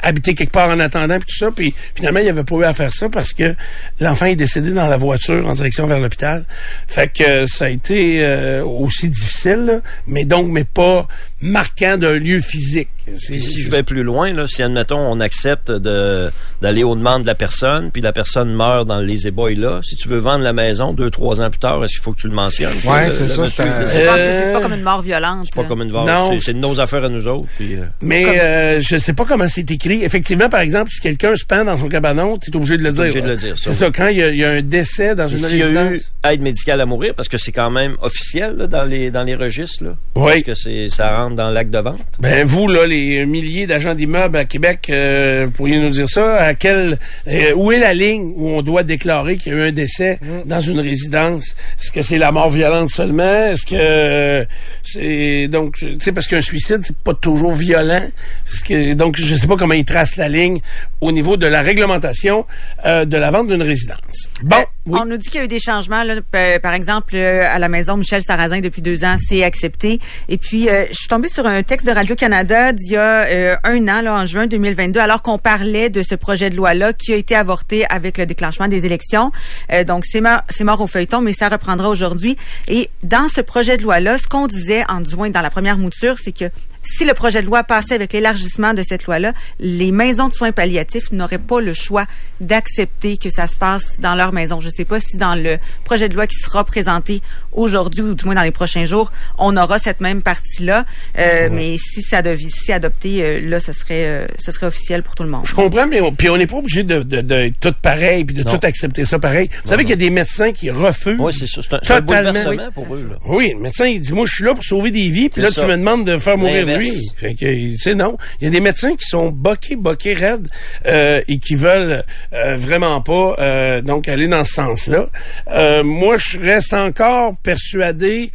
habiter 0.00 0.34
quelque 0.34 0.50
part 0.50 0.70
en 0.70 0.80
attendant 0.80 1.18
puis 1.18 1.26
tout 1.28 1.36
ça. 1.36 1.50
Puis 1.52 1.72
finalement, 1.94 2.20
il 2.20 2.28
avait 2.28 2.44
pas 2.44 2.56
eu 2.56 2.64
à 2.64 2.74
faire 2.74 2.92
ça 2.92 3.08
parce 3.08 3.32
que 3.32 3.54
l'enfant 4.00 4.26
est 4.26 4.36
décédé 4.36 4.72
dans 4.72 4.88
la 4.88 4.96
voiture 4.96 5.46
en 5.46 5.54
direction 5.54 5.86
vers 5.86 6.00
l'hôpital. 6.00 6.44
Fait 6.88 7.12
que 7.12 7.46
ça 7.46 7.66
a 7.66 7.68
été 7.68 8.24
euh, 8.24 8.64
aussi 8.64 9.08
difficile, 9.08 9.59
mais 10.06 10.24
donc 10.24 10.48
mais 10.48 10.64
pas 10.64 11.06
marquant 11.40 11.96
d'un 11.96 12.18
lieu 12.18 12.40
physique. 12.40 12.88
Puis 13.06 13.40
si 13.42 13.58
je 13.62 13.70
vais 13.70 13.82
plus 13.82 14.02
loin, 14.02 14.32
là, 14.32 14.46
si 14.46 14.62
admettons 14.62 14.98
on 14.98 15.18
accepte 15.20 15.70
de 15.70 16.30
d'aller 16.60 16.84
aux 16.84 16.94
demandes 16.94 17.22
de 17.22 17.26
la 17.26 17.34
personne, 17.34 17.90
puis 17.90 18.02
la 18.02 18.12
personne 18.12 18.54
meurt 18.54 18.86
dans 18.86 19.00
les 19.00 19.26
ébois 19.26 19.50
là, 19.54 19.80
si 19.82 19.96
tu 19.96 20.08
veux 20.08 20.18
vendre 20.18 20.44
la 20.44 20.52
maison 20.52 20.92
deux 20.92 21.10
trois 21.10 21.40
ans 21.40 21.48
plus 21.50 21.58
tard, 21.58 21.82
est-ce 21.82 21.94
qu'il 21.94 22.02
faut 22.02 22.12
que 22.12 22.20
tu 22.20 22.28
le 22.28 22.34
mentionnes? 22.34 22.68
Ouais, 22.84 23.10
c'est 23.10 23.26
ça. 23.26 23.46
Je 23.46 24.06
pense 24.06 24.20
que 24.20 24.24
c'est 24.26 24.52
pas 24.52 24.60
comme 24.60 24.74
une 24.74 24.82
mort 24.82 25.02
violente. 25.02 25.46
C'est 25.52 25.54
pas 25.62 25.66
comme 25.66 25.82
une 25.82 25.88
Non, 25.90 26.38
c'est- 26.38 26.52
de 26.52 26.58
nos 26.58 26.78
affaires 26.78 27.04
à 27.04 27.08
nous 27.08 27.26
autres. 27.26 27.48
Puis, 27.56 27.74
euh, 27.76 27.84
Mais 28.02 28.38
euh, 28.38 28.80
je 28.80 28.96
sais 28.98 29.14
pas 29.14 29.24
comment 29.24 29.48
c'est 29.48 29.68
écrit. 29.70 30.04
Effectivement, 30.04 30.48
par 30.48 30.60
exemple, 30.60 30.90
si 30.90 31.00
quelqu'un 31.00 31.34
se 31.36 31.44
pend 31.44 31.64
dans 31.64 31.76
son 31.78 31.88
cabanon, 31.88 32.36
tu 32.38 32.50
es 32.50 32.56
obligé 32.56 32.76
de 32.76 32.84
le 32.84 32.92
dire. 32.92 33.02
obligé 33.02 33.22
de 33.22 33.28
le 33.28 33.36
dire, 33.36 33.56
ça, 33.58 33.70
C'est 33.72 33.78
ça, 33.78 33.90
quand 33.90 34.08
il 34.08 34.18
y, 34.18 34.22
a, 34.22 34.28
il 34.28 34.36
y 34.36 34.44
a 34.44 34.50
un 34.50 34.62
décès 34.62 35.14
dans 35.14 35.26
une 35.26 35.38
s'il 35.38 35.58
y 35.58 35.62
a 35.62 35.68
eu 35.70 35.76
résidence. 35.76 36.12
aide 36.30 36.42
médicale 36.42 36.80
à 36.80 36.86
mourir, 36.86 37.14
parce 37.14 37.28
que 37.28 37.38
c'est 37.38 37.52
quand 37.52 37.70
même 37.70 37.96
officiel 38.02 38.56
là, 38.56 38.66
dans 38.66 38.84
les 38.84 39.10
dans 39.10 39.22
les 39.24 39.34
registres, 39.34 39.84
là, 39.84 39.96
Oui. 40.14 40.32
parce 40.32 40.42
que 40.42 40.54
c'est 40.54 40.88
ça 40.90 41.16
rentre 41.16 41.29
dans 41.34 41.50
l'acte 41.50 41.70
de 41.70 41.78
vente? 41.78 42.00
Ben 42.18 42.46
vous 42.46 42.68
là, 42.68 42.86
les 42.86 43.24
milliers 43.26 43.66
d'agents 43.66 43.94
d'immeubles 43.94 44.36
à 44.36 44.44
Québec, 44.44 44.86
euh, 44.90 45.46
pourriez 45.48 45.78
nous 45.78 45.90
dire 45.90 46.08
ça? 46.08 46.36
À 46.36 46.54
quel 46.54 46.98
euh, 47.28 47.52
où 47.54 47.72
est 47.72 47.78
la 47.78 47.94
ligne 47.94 48.32
où 48.36 48.48
on 48.50 48.62
doit 48.62 48.82
déclarer 48.82 49.36
qu'il 49.36 49.52
y 49.52 49.56
a 49.56 49.58
eu 49.58 49.68
un 49.68 49.72
décès 49.72 50.18
Mm. 50.22 50.48
dans 50.48 50.60
une 50.60 50.80
résidence? 50.80 51.54
Est-ce 51.80 51.92
que 51.92 52.02
c'est 52.02 52.18
la 52.18 52.32
mort 52.32 52.50
violente 52.50 52.90
seulement? 52.90 53.46
Est-ce 53.46 53.66
que 53.66 53.74
euh, 53.74 54.44
c'est 54.82 55.48
donc 55.48 55.76
tu 55.76 55.96
sais 56.00 56.12
parce 56.12 56.26
qu'un 56.26 56.40
suicide 56.40 56.80
c'est 56.82 56.96
pas 56.96 57.14
toujours 57.14 57.54
violent. 57.54 58.02
Est-ce 58.46 58.64
que 58.64 58.94
donc 58.94 59.16
je 59.18 59.34
sais 59.34 59.46
pas 59.46 59.56
comment 59.56 59.74
ils 59.74 59.84
tracent 59.84 60.16
la 60.16 60.28
ligne 60.28 60.60
au 61.00 61.12
niveau 61.12 61.36
de 61.36 61.46
la 61.46 61.62
réglementation 61.62 62.46
euh, 62.86 63.04
de 63.04 63.16
la 63.16 63.30
vente 63.30 63.48
d'une 63.48 63.62
résidence. 63.62 64.28
Bon, 64.42 64.56
Euh, 64.56 64.64
oui. 64.86 64.98
On 65.02 65.06
nous 65.06 65.16
dit 65.16 65.28
qu'il 65.28 65.38
y 65.38 65.42
a 65.42 65.44
eu 65.44 65.48
des 65.48 65.60
changements. 65.60 66.02
Là, 66.02 66.14
P- 66.30 66.58
par 66.60 66.72
exemple, 66.74 67.14
euh, 67.14 67.46
à 67.48 67.58
la 67.58 67.68
maison 67.68 67.96
Michel 67.96 68.22
Sarrazin, 68.22 68.60
depuis 68.60 68.82
deux 68.82 69.04
ans, 69.04 69.16
c'est 69.18 69.42
accepté. 69.44 69.98
Et 70.28 70.36
puis, 70.38 70.68
euh, 70.68 70.84
je 70.90 70.94
suis 70.96 71.08
tombée 71.20 71.28
sur 71.28 71.46
un 71.46 71.62
texte 71.62 71.86
de 71.86 71.92
Radio-Canada 71.92 72.72
d'il 72.72 72.92
y 72.92 72.96
a 72.96 73.24
euh, 73.26 73.54
un 73.64 73.88
an, 73.88 74.00
là, 74.00 74.14
en 74.14 74.24
juin 74.24 74.46
2022, 74.46 75.00
alors 75.00 75.20
qu'on 75.20 75.36
parlait 75.36 75.90
de 75.90 76.00
ce 76.00 76.14
projet 76.14 76.48
de 76.48 76.56
loi-là 76.56 76.94
qui 76.94 77.12
a 77.12 77.16
été 77.16 77.36
avorté 77.36 77.84
avec 77.90 78.16
le 78.16 78.24
déclenchement 78.24 78.68
des 78.68 78.86
élections. 78.86 79.30
Euh, 79.70 79.84
donc, 79.84 80.06
c'est 80.06 80.22
mort, 80.22 80.40
mort 80.62 80.80
au 80.80 80.86
feuilleton, 80.86 81.20
mais 81.20 81.34
ça 81.34 81.50
reprendra 81.50 81.90
aujourd'hui. 81.90 82.38
Et 82.68 82.88
dans 83.02 83.28
ce 83.28 83.42
projet 83.42 83.76
de 83.76 83.82
loi-là, 83.82 84.16
ce 84.16 84.28
qu'on 84.28 84.46
disait, 84.46 84.82
en 84.88 85.02
moins 85.14 85.28
dans 85.28 85.42
la 85.42 85.50
première 85.50 85.76
mouture, 85.76 86.16
c'est 86.18 86.32
que 86.32 86.46
si 86.82 87.04
le 87.04 87.14
projet 87.14 87.42
de 87.42 87.46
loi 87.46 87.62
passait 87.64 87.94
avec 87.94 88.12
l'élargissement 88.12 88.74
de 88.74 88.82
cette 88.82 89.04
loi-là, 89.04 89.32
les 89.58 89.92
maisons 89.92 90.28
de 90.28 90.34
soins 90.34 90.52
palliatifs 90.52 91.12
n'auraient 91.12 91.38
pas 91.38 91.60
le 91.60 91.72
choix 91.72 92.06
d'accepter 92.40 93.16
que 93.16 93.28
ça 93.30 93.46
se 93.46 93.54
passe 93.56 94.00
dans 94.00 94.14
leur 94.14 94.32
maison. 94.32 94.60
Je 94.60 94.66
ne 94.68 94.72
sais 94.72 94.84
pas 94.84 94.98
si 95.00 95.16
dans 95.16 95.34
le 95.34 95.58
projet 95.84 96.08
de 96.08 96.14
loi 96.14 96.26
qui 96.26 96.36
sera 96.36 96.64
présenté 96.64 97.20
aujourd'hui 97.52 98.02
ou 98.02 98.14
du 98.14 98.24
moins 98.24 98.34
dans 98.34 98.42
les 98.42 98.50
prochains 98.50 98.86
jours, 98.86 99.12
on 99.38 99.56
aura 99.56 99.78
cette 99.78 100.00
même 100.00 100.22
partie-là. 100.22 100.84
Euh, 101.18 101.48
Mais 101.52 101.76
si 101.76 102.02
ça 102.02 102.22
devait 102.22 102.38
si 102.48 102.72
adopté, 102.72 103.22
euh, 103.22 103.40
là, 103.48 103.60
ce 103.60 103.72
serait 103.72 104.04
euh, 104.06 104.26
ce 104.38 104.52
serait 104.52 104.66
officiel 104.66 105.02
pour 105.02 105.14
tout 105.14 105.22
le 105.22 105.28
monde. 105.28 105.42
Je 105.44 105.54
comprends, 105.54 105.86
mais 105.86 106.00
on, 106.00 106.12
puis 106.12 106.28
on 106.30 106.36
n'est 106.36 106.46
pas 106.46 106.56
obligé 106.56 106.82
de, 106.84 107.02
de, 107.02 107.52
tout 107.60 107.74
pareil 107.82 108.24
puis 108.24 108.34
de 108.34 108.42
Non. 108.42 108.56
tout 108.56 108.66
accepter 108.66 109.04
ça 109.04 109.18
pareil. 109.18 109.48
Vous 109.64 109.68
savez 109.70 109.82
qu'il 109.84 109.90
y 109.90 109.94
a 109.94 109.96
des 109.96 110.10
médecins 110.10 110.52
qui 110.52 110.70
refusent. 110.70 111.16
Oui, 111.18 111.32
c'est 111.32 111.46
ça. 111.46 111.60
C'est 111.62 111.74
un, 111.74 112.00
Totalement. 112.00 112.70
pour 112.74 112.94
eux. 112.94 113.06
Là. 113.10 113.16
Oui, 113.26 113.52
le 113.54 113.60
médecin, 113.60 113.86
il 113.86 114.00
dit, 114.00 114.12
moi, 114.12 114.24
je 114.26 114.34
suis 114.34 114.44
là 114.44 114.54
pour 114.54 114.64
sauver 114.64 114.90
des 114.90 115.08
vies, 115.08 115.28
puis 115.28 115.42
là, 115.42 115.50
ça. 115.50 115.62
tu 115.62 115.66
me 115.66 115.76
demandes 115.76 116.06
de 116.06 116.16
faire 116.18 116.38
mourir 116.38 116.66
Lui. 116.78 117.10
Fait 117.16 117.94
non. 117.94 118.16
Il 118.40 118.44
y 118.44 118.48
a 118.48 118.50
des 118.50 118.60
médecins 118.60 118.96
qui 118.96 119.06
sont 119.06 119.30
boqués, 119.30 119.76
boqués 119.76 120.14
raides, 120.14 120.48
euh, 120.86 121.20
et 121.28 121.38
qui 121.38 121.54
veulent 121.54 122.04
euh, 122.32 122.56
vraiment 122.56 123.00
pas, 123.00 123.34
euh, 123.38 123.82
donc, 123.82 124.08
aller 124.08 124.28
dans 124.28 124.44
ce 124.44 124.54
sens-là. 124.54 125.06
Euh, 125.48 125.82
moi, 125.82 126.16
je 126.18 126.38
reste 126.40 126.74
encore 126.74 127.36
persuadé 127.42 128.32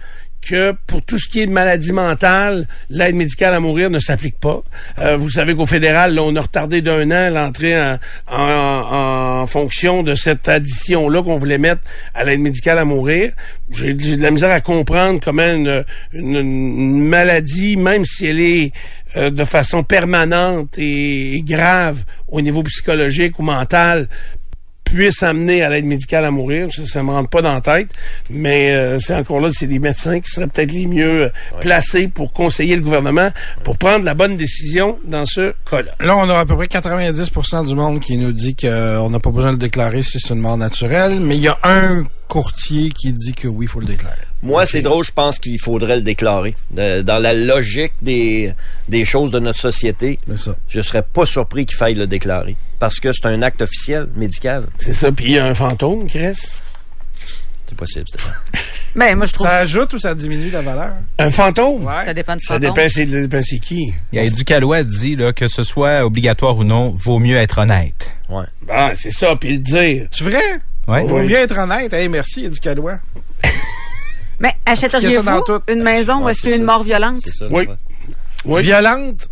que 0.48 0.74
pour 0.88 1.02
tout 1.02 1.18
ce 1.18 1.28
qui 1.28 1.42
est 1.42 1.46
de 1.48 1.52
maladie 1.52 1.92
mentale, 1.92 2.68
l'aide 2.90 3.16
médicale 3.16 3.54
à 3.54 3.60
mourir 3.60 3.90
ne 3.90 4.00
s'applique 4.00 4.40
pas. 4.40 4.62
Euh, 5.00 5.18
vous 5.18 5.30
savez 5.30 5.56
qu'au 5.56 5.66
fédéral, 5.66 6.14
là, 6.14 6.24
on 6.24 6.36
a 6.36 6.42
retardé 6.42 6.82
d'un 6.82 7.10
an 7.12 7.30
l'entrée 7.34 7.75
en, 7.80 7.98
en- 8.32 9.42
en 9.42 9.48
fonction 9.48 10.04
de 10.04 10.16
cette 10.16 10.48
addition-là 10.48 11.24
qu'on 11.24 11.36
voulait 11.36 11.58
mettre 11.58 11.82
à 12.14 12.24
l'aide 12.24 12.40
médicale 12.42 12.78
à 12.80 12.86
mourir. 12.86 13.32
J'ai 13.72 13.94
de 13.94 14.22
la 14.22 14.32
misère 14.32 14.52
à 14.52 14.62
comprendre 14.62 15.20
comment 15.24 15.44
une, 15.52 15.84
une- 16.14 16.36
une 16.36 17.08
maladie, 17.08 17.75
même 17.78 18.06
si 18.06 18.28
elle 18.28 18.40
est 18.40 18.72
euh, 19.18 19.30
de 19.30 19.46
façon 19.46 19.84
permanente 19.84 20.78
et 20.78 21.42
grave 21.46 22.04
au 22.28 22.42
niveau 22.42 22.64
psychologique 22.64 23.40
ou 23.40 23.44
mental, 23.44 24.08
puisse 24.86 25.22
amener 25.24 25.62
à 25.63 25.70
l'aide 25.70 25.86
médicale 25.86 26.24
à 26.25 26.32
mourir. 26.32 26.68
Ça, 26.72 26.86
ça 26.86 27.04
me 27.04 27.10
rentre 27.12 27.30
pas 27.30 27.42
dans 27.42 27.54
la 27.54 27.62
tête. 27.62 27.89
Mais 28.30 28.72
euh, 28.72 28.98
c'est 29.00 29.15
encore 29.15 29.39
là, 29.42 29.50
c'est 29.51 29.68
des 29.68 29.80
médecins 29.80 30.20
qui 30.22 30.32
seraient 30.32 30.48
peut-être 30.48 30.72
les 30.72 30.86
mieux 30.88 31.24
euh, 31.25 31.30
placés 31.60 32.08
pour 32.08 32.32
conseiller 32.32 32.75
le 32.75 32.82
gouvernement 32.82 33.30
pour 33.63 33.77
prendre 33.77 34.06
la 34.06 34.13
bonne 34.13 34.38
décision 34.38 34.98
dans 35.06 35.25
ce 35.25 35.54
cas-là. 35.70 35.92
Là, 36.00 36.15
on 36.15 36.30
a 36.30 36.39
à 36.39 36.46
peu 36.46 36.56
près 36.56 36.68
90% 36.68 37.68
du 37.68 37.75
monde 37.75 38.00
qui 38.00 38.15
nous 38.18 38.32
dit 38.32 38.56
qu'on 38.56 39.10
n'a 39.10 39.20
pas 39.20 39.32
besoin 39.32 39.51
de 39.51 39.58
le 39.58 39.60
déclarer 39.62 40.04
si 40.04 40.20
c'est 40.20 40.34
une 40.34 40.39
mort 40.39 40.58
naturelle, 40.58 41.20
mais 41.20 41.36
il 41.36 41.42
y 41.44 41.48
a 41.48 41.58
un 41.63 42.04
courtier 42.27 42.89
qui 42.89 43.12
dit 43.13 43.34
que 43.34 43.48
oui, 43.48 43.65
il 43.65 43.70
faut 43.70 43.80
le 43.80 43.86
déclarer. 43.86 44.15
Moi, 44.44 44.65
c'est 44.65 44.82
drôle, 44.82 45.04
je 45.04 45.12
pense 45.12 45.39
qu'il 45.39 45.60
faudrait 45.60 45.96
le 45.96 46.01
déclarer. 46.01 46.56
De- 46.72 47.01
dans 47.01 47.18
la 47.20 47.34
logique 47.34 47.94
des, 48.01 48.54
des 48.89 49.06
choses 49.06 49.32
de 49.32 49.39
notre 49.39 49.60
société, 49.60 50.20
C'est 50.27 50.38
ça. 50.38 50.56
je 50.68 50.82
serais 50.82 51.01
pas 51.04 51.25
surpris 51.25 51.65
qu'il 51.65 51.77
faille 51.77 51.96
le 51.96 52.06
déclarer. 52.08 52.56
Parce 52.79 53.00
que 53.00 53.12
c'est 53.13 53.25
un 53.25 53.41
acte 53.41 53.62
officiel, 53.62 54.08
médical. 54.15 54.65
C'est 54.79 54.94
ça. 54.94 55.12
Puis 55.12 55.25
il 55.25 55.32
y 55.32 55.39
a 55.39 55.46
un 55.46 55.53
fantôme 55.55 56.08
qui 56.08 56.20
reste. 56.20 56.62
C'est 57.67 57.75
possible, 57.77 58.08
Stéphane. 58.08 58.34
Ben, 58.96 59.13
moi, 59.17 59.25
je 59.25 59.34
trouve 59.34 59.46
Ça 59.46 59.58
ajoute 59.58 59.91
ou 59.91 60.00
ça 60.00 60.15
diminue 60.15 60.50
la 60.51 60.62
valeur? 60.62 60.94
Un 61.20 61.29
fantôme? 61.29 61.84
Ouais. 61.84 62.05
ça 62.05 62.13
dépend 62.13 62.38
du 62.38 62.46
Ça 62.46 62.53
fantôme. 62.53 62.74
dépend, 62.74 62.88
c'est, 62.89 63.05
dépend 63.05 63.41
c'est 63.44 63.60
qui. 63.60 63.94
Il 64.13 64.24
y 64.24 64.25
a 64.25 64.29
dit 64.86 65.17
là, 65.17 65.34
que 65.34 65.50
ce 65.50 65.63
soit 65.63 66.05
obligatoire 66.05 66.58
ou 66.58 66.63
non, 66.63 66.91
vaut 66.91 67.20
mieux 67.20 67.36
être 67.36 67.58
honnête. 67.58 68.13
Ouais. 68.29 68.46
Ah, 68.70 68.91
c'est 68.96 69.12
ça. 69.12 69.36
Puis 69.36 69.51
le 69.51 69.58
dire. 69.58 70.08
Tu 70.12 70.24
vrai? 70.24 70.39
Ouais. 70.88 71.03
Vaut 71.03 71.20
Oui. 71.20 71.27
mieux 71.27 71.36
être 71.36 71.58
honnête. 71.58 71.91
Hey, 71.91 72.08
merci, 72.08 72.34
il 72.39 72.44
y 72.44 72.48
a 72.48 72.50
du 72.51 72.60
cadeau. 72.62 72.89
Mais 74.39 74.50
ça 74.65 74.72
achèteriez-vous 74.72 75.41
une 75.67 75.84
maison 75.84 76.20
où 76.20 76.24
Ouais, 76.24 76.32
est-ce 76.32 76.39
c'est 76.39 76.48
qu'il 76.48 76.51
y 76.51 76.53
a 76.53 76.58
une 76.58 76.65
ça. 76.65 76.72
mort 76.72 76.84
violente? 76.86 77.20
C'est 77.22 77.34
ça. 77.34 77.48
Oui. 77.51 77.65
ouais. 77.67 77.75
Oui. 78.46 78.62
Violente? 78.62 79.27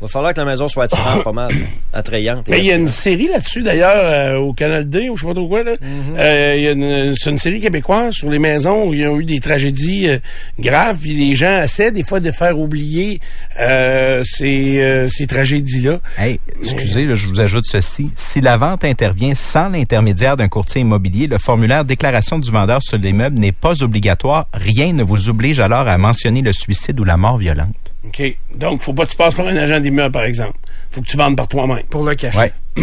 Va 0.00 0.06
falloir 0.06 0.32
que 0.32 0.38
la 0.38 0.46
maison 0.46 0.68
soit 0.68 0.84
attirante 0.84 1.24
pas 1.24 1.32
mal. 1.32 1.52
Attrayante. 1.92 2.48
Mais 2.48 2.60
il 2.60 2.66
y 2.66 2.72
a 2.72 2.76
une 2.76 2.86
série 2.86 3.26
là-dessus, 3.26 3.62
d'ailleurs, 3.62 3.96
euh, 3.96 4.36
au 4.36 4.52
Canal 4.52 4.88
D, 4.88 5.08
ou 5.08 5.16
je 5.16 5.22
sais 5.22 5.26
pas 5.26 5.34
trop 5.34 5.48
quoi, 5.48 5.64
là. 5.64 5.72
Euh, 6.16 6.54
il 6.56 6.62
y 6.62 6.68
a 6.68 6.72
une, 6.72 7.14
c'est 7.16 7.30
une 7.30 7.38
série 7.38 7.60
québécoise 7.60 8.14
sur 8.14 8.30
les 8.30 8.38
maisons 8.38 8.86
où 8.88 8.94
il 8.94 9.00
y 9.00 9.04
a 9.04 9.12
eu 9.12 9.24
des 9.24 9.40
tragédies 9.40 10.08
euh, 10.08 10.18
graves, 10.58 10.98
puis 11.00 11.14
les 11.14 11.34
gens 11.34 11.62
essaient 11.62 11.90
des 11.90 12.04
fois 12.04 12.20
de 12.20 12.30
faire 12.30 12.58
oublier 12.58 13.20
euh, 13.58 14.22
ces, 14.24 14.80
euh, 14.80 15.08
ces 15.08 15.26
tragédies-là. 15.26 16.00
Hey, 16.16 16.38
excusez, 16.62 17.04
là, 17.04 17.14
je 17.16 17.26
vous 17.26 17.40
ajoute 17.40 17.64
ceci. 17.66 18.10
Si 18.14 18.40
la 18.40 18.56
vente 18.56 18.84
intervient 18.84 19.34
sans 19.34 19.68
l'intermédiaire 19.68 20.36
d'un 20.36 20.48
courtier 20.48 20.82
immobilier, 20.82 21.26
le 21.26 21.38
formulaire 21.38 21.84
déclaration 21.84 22.38
du 22.38 22.50
vendeur 22.52 22.82
sur 22.82 22.98
l'immeuble 22.98 23.38
n'est 23.38 23.52
pas 23.52 23.82
obligatoire. 23.82 24.46
Rien 24.52 24.92
ne 24.92 25.02
vous 25.02 25.28
oblige 25.28 25.58
alors 25.58 25.88
à 25.88 25.98
mentionner 25.98 26.42
le 26.42 26.52
suicide 26.52 27.00
ou 27.00 27.04
la 27.04 27.16
mort 27.16 27.38
violente. 27.38 27.87
OK? 28.08 28.36
Donc, 28.54 28.80
faut 28.82 28.92
pas 28.92 29.04
que 29.06 29.10
tu 29.10 29.16
passes 29.16 29.34
par 29.34 29.46
un 29.46 29.56
agent 29.56 29.80
d'immeuble, 29.80 30.12
par 30.12 30.24
exemple. 30.24 30.58
faut 30.90 31.00
que 31.02 31.06
tu 31.06 31.16
vendes 31.16 31.36
par 31.36 31.48
toi-même. 31.48 31.82
Pour 31.90 32.04
le 32.04 32.14
cacher. 32.14 32.38
Ouais. 32.38 32.52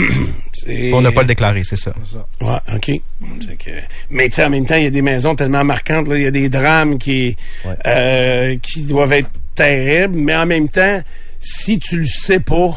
Pour 0.91 1.01
ne 1.01 1.10
pas 1.10 1.22
le 1.22 1.27
déclarer, 1.27 1.63
c'est 1.63 1.77
ça. 1.77 1.94
Ça. 2.05 2.25
Ouais, 2.41 2.75
OK. 2.75 2.91
Que- 3.60 3.70
Mais 4.10 4.29
tu 4.29 4.36
sais, 4.36 4.44
en 4.46 4.50
même 4.50 4.65
temps, 4.65 4.75
il 4.75 4.84
y 4.84 4.88
a 4.88 4.91
des 4.91 5.01
maisons 5.01 5.36
tellement 5.36 5.63
marquantes, 5.63 6.08
là, 6.08 6.15
il 6.17 6.24
y 6.24 6.25
a 6.25 6.32
des 6.32 6.50
drames 6.50 6.98
qui, 6.98 7.36
Ouais. 7.63 7.75
euh, 7.88 8.58
qui 8.62 8.82
doivent 8.84 9.13
être 9.13 9.29
terribles, 9.53 10.15
mais 10.17 10.36
en 10.36 10.46
même 10.46 10.67
temps, 10.70 11.01
si 11.39 11.77
tu 11.79 12.00
le 12.00 12.05
sais 12.05 12.39
pas, 12.39 12.72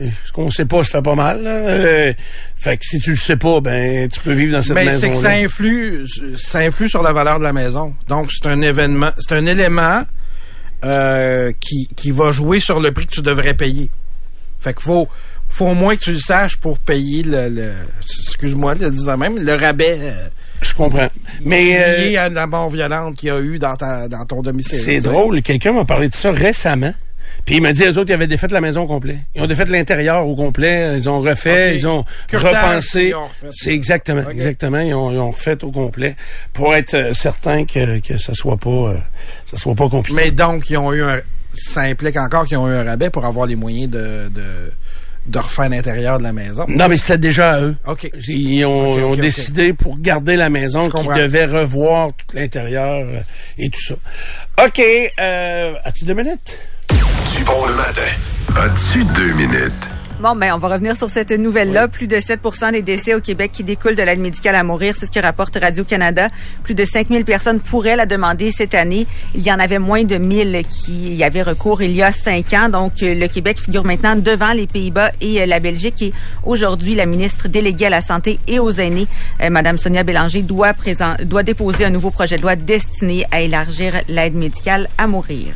ce 0.00 0.32
qu'on 0.32 0.50
sait 0.50 0.64
pas, 0.66 0.84
ça 0.84 0.90
fait 0.98 1.02
pas 1.02 1.14
mal. 1.14 1.42
là. 1.42 1.50
Euh, 1.50 2.12
fait 2.56 2.76
que 2.76 2.84
si 2.84 2.98
tu 3.00 3.10
le 3.10 3.16
sais 3.16 3.36
pas, 3.36 3.60
ben 3.60 4.08
tu 4.08 4.20
peux 4.20 4.32
vivre 4.32 4.52
dans 4.52 4.62
cette 4.62 4.74
Mais 4.74 4.84
maison. 4.86 4.98
c'est 5.00 5.10
que 5.10 5.16
ça 5.16 5.30
influe, 5.30 6.04
ça 6.36 6.58
influe 6.60 6.88
sur 6.88 7.02
la 7.02 7.12
valeur 7.12 7.38
de 7.38 7.44
la 7.44 7.52
maison. 7.52 7.94
Donc, 8.08 8.30
c'est 8.32 8.46
un 8.48 8.60
événement, 8.62 9.10
c'est 9.18 9.34
un 9.34 9.46
élément 9.46 10.02
euh, 10.84 11.52
qui, 11.60 11.88
qui 11.94 12.10
va 12.10 12.32
jouer 12.32 12.60
sur 12.60 12.80
le 12.80 12.90
prix 12.92 13.06
que 13.06 13.14
tu 13.14 13.22
devrais 13.22 13.54
payer. 13.54 13.88
Fait 14.60 14.74
qu'il 14.74 14.82
faut, 14.82 15.08
faut 15.48 15.66
au 15.66 15.74
moins 15.74 15.96
que 15.96 16.02
tu 16.02 16.12
le 16.12 16.18
saches 16.18 16.56
pour 16.56 16.78
payer 16.78 17.22
le, 17.22 17.48
le 17.48 17.72
excuse-moi 18.00 18.74
de 18.74 18.86
le 18.86 18.90
dire 18.90 19.18
même, 19.18 19.38
le 19.38 19.54
rabais 19.54 19.98
euh, 20.00 20.28
Je 20.60 20.74
comprends. 20.74 21.08
Mais 21.44 21.80
euh, 21.80 22.08
lié 22.08 22.16
à 22.16 22.28
la 22.28 22.46
mort 22.46 22.70
violente 22.70 23.16
qu'il 23.16 23.28
y 23.28 23.32
a 23.32 23.40
eu 23.40 23.58
dans, 23.58 23.76
ta, 23.76 24.08
dans 24.08 24.24
ton 24.24 24.42
domicile. 24.42 24.78
c'est 24.78 25.00
drôle, 25.00 25.42
quelqu'un 25.42 25.72
m'a 25.72 25.84
parlé 25.84 26.08
de 26.08 26.14
ça 26.14 26.32
récemment. 26.32 26.94
Puis 27.44 27.56
il 27.56 27.62
m'a 27.62 27.72
dit, 27.72 27.82
les 27.82 27.98
autres, 27.98 28.10
ils 28.10 28.14
avaient 28.14 28.26
défait 28.26 28.46
la 28.48 28.60
maison 28.60 28.82
au 28.82 28.86
complet. 28.86 29.18
Ils 29.34 29.42
ont 29.42 29.46
défait 29.46 29.64
l'intérieur 29.64 30.26
au 30.26 30.36
complet. 30.36 30.94
Ils 30.96 31.08
ont 31.10 31.18
refait, 31.20 31.76
ils 31.76 31.86
ont 31.88 32.04
Curtage, 32.28 32.54
repensé. 32.54 33.12
C'est 33.50 33.72
exactement, 33.72 34.28
exactement. 34.30 34.78
Ils 34.78 34.94
ont, 34.94 35.10
ils 35.10 35.18
ont 35.18 35.30
refait 35.30 35.62
au 35.64 35.70
complet 35.70 36.14
pour 36.52 36.74
être 36.74 36.94
euh, 36.94 37.12
certain 37.12 37.64
que, 37.64 37.98
que 38.00 38.16
ça 38.16 38.32
soit 38.34 38.56
pas, 38.58 38.70
euh, 38.70 38.96
ça 39.46 39.56
soit 39.56 39.74
pas 39.74 39.88
compliqué. 39.88 40.20
Mais 40.22 40.30
donc, 40.30 40.70
ils 40.70 40.76
ont 40.76 40.92
eu 40.92 41.02
un, 41.02 41.18
ça 41.54 41.82
implique 41.82 42.16
encore 42.16 42.46
qu'ils 42.46 42.58
ont 42.58 42.68
eu 42.68 42.74
un 42.74 42.84
rabais 42.84 43.10
pour 43.10 43.24
avoir 43.24 43.46
les 43.46 43.56
moyens 43.56 43.90
de, 43.90 44.28
de, 44.28 44.72
de 45.26 45.38
refaire 45.38 45.68
l'intérieur 45.68 46.18
de 46.18 46.22
la 46.22 46.32
maison. 46.32 46.64
Non, 46.68 46.88
mais 46.88 46.96
c'était 46.96 47.18
déjà 47.18 47.54
à 47.54 47.60
eux. 47.60 47.76
OK. 47.86 48.08
Ils 48.28 48.64
ont, 48.64 49.10
ont 49.10 49.16
décidé 49.16 49.72
pour 49.72 49.98
garder 49.98 50.36
la 50.36 50.48
maison 50.48 50.88
qu'ils 50.88 51.14
devaient 51.14 51.46
revoir 51.46 52.10
tout 52.12 52.36
l'intérieur 52.36 53.04
euh, 53.06 53.20
et 53.58 53.68
tout 53.68 53.82
ça. 53.82 53.94
OK. 54.64 54.80
Euh, 55.20 55.74
As-tu 55.84 56.04
deux 56.04 56.14
minutes? 56.14 56.56
Bon 57.46 57.66
le 57.66 57.74
matin. 57.74 58.02
As-tu 58.56 59.04
deux 59.16 59.32
minutes? 59.32 59.72
Bon, 60.20 60.36
ben, 60.36 60.52
on 60.54 60.58
va 60.58 60.68
revenir 60.68 60.96
sur 60.96 61.08
cette 61.08 61.32
nouvelle-là. 61.32 61.88
Plus 61.88 62.06
de 62.06 62.16
7% 62.16 62.70
des 62.70 62.82
décès 62.82 63.14
au 63.14 63.20
Québec 63.20 63.50
qui 63.52 63.64
découlent 63.64 63.96
de 63.96 64.02
l'aide 64.02 64.20
médicale 64.20 64.54
à 64.54 64.62
mourir. 64.62 64.94
C'est 64.96 65.06
ce 65.06 65.10
que 65.10 65.18
rapporte 65.18 65.56
Radio-Canada. 65.56 66.28
Plus 66.62 66.74
de 66.74 66.84
5000 66.84 67.24
personnes 67.24 67.60
pourraient 67.60 67.96
la 67.96 68.06
demander 68.06 68.52
cette 68.52 68.74
année. 68.74 69.06
Il 69.34 69.42
y 69.42 69.50
en 69.50 69.58
avait 69.58 69.80
moins 69.80 70.04
de 70.04 70.18
1000 70.18 70.62
qui 70.68 71.14
y 71.14 71.24
avaient 71.24 71.42
recours 71.42 71.82
il 71.82 71.92
y 71.92 72.02
a 72.02 72.12
5 72.12 72.52
ans. 72.52 72.68
Donc, 72.68 73.02
euh, 73.02 73.14
le 73.14 73.26
Québec 73.26 73.58
figure 73.58 73.84
maintenant 73.84 74.14
devant 74.14 74.52
les 74.52 74.66
Pays-Bas 74.66 75.10
et 75.20 75.42
euh, 75.42 75.46
la 75.46 75.58
Belgique. 75.58 76.02
Et 76.02 76.12
aujourd'hui, 76.44 76.94
la 76.94 77.06
ministre 77.06 77.48
déléguée 77.48 77.86
à 77.86 77.90
la 77.90 78.02
Santé 78.02 78.38
et 78.46 78.60
aux 78.60 78.72
aînés, 78.72 79.08
euh, 79.42 79.50
Madame 79.50 79.78
Sonia 79.78 80.04
Bélanger, 80.04 80.42
doit, 80.42 80.74
présent, 80.74 81.14
doit 81.24 81.42
déposer 81.42 81.86
un 81.86 81.90
nouveau 81.90 82.10
projet 82.10 82.36
de 82.36 82.42
loi 82.42 82.54
destiné 82.54 83.26
à 83.32 83.40
élargir 83.40 83.94
l'aide 84.08 84.34
médicale 84.34 84.88
à 84.98 85.08
mourir. 85.08 85.54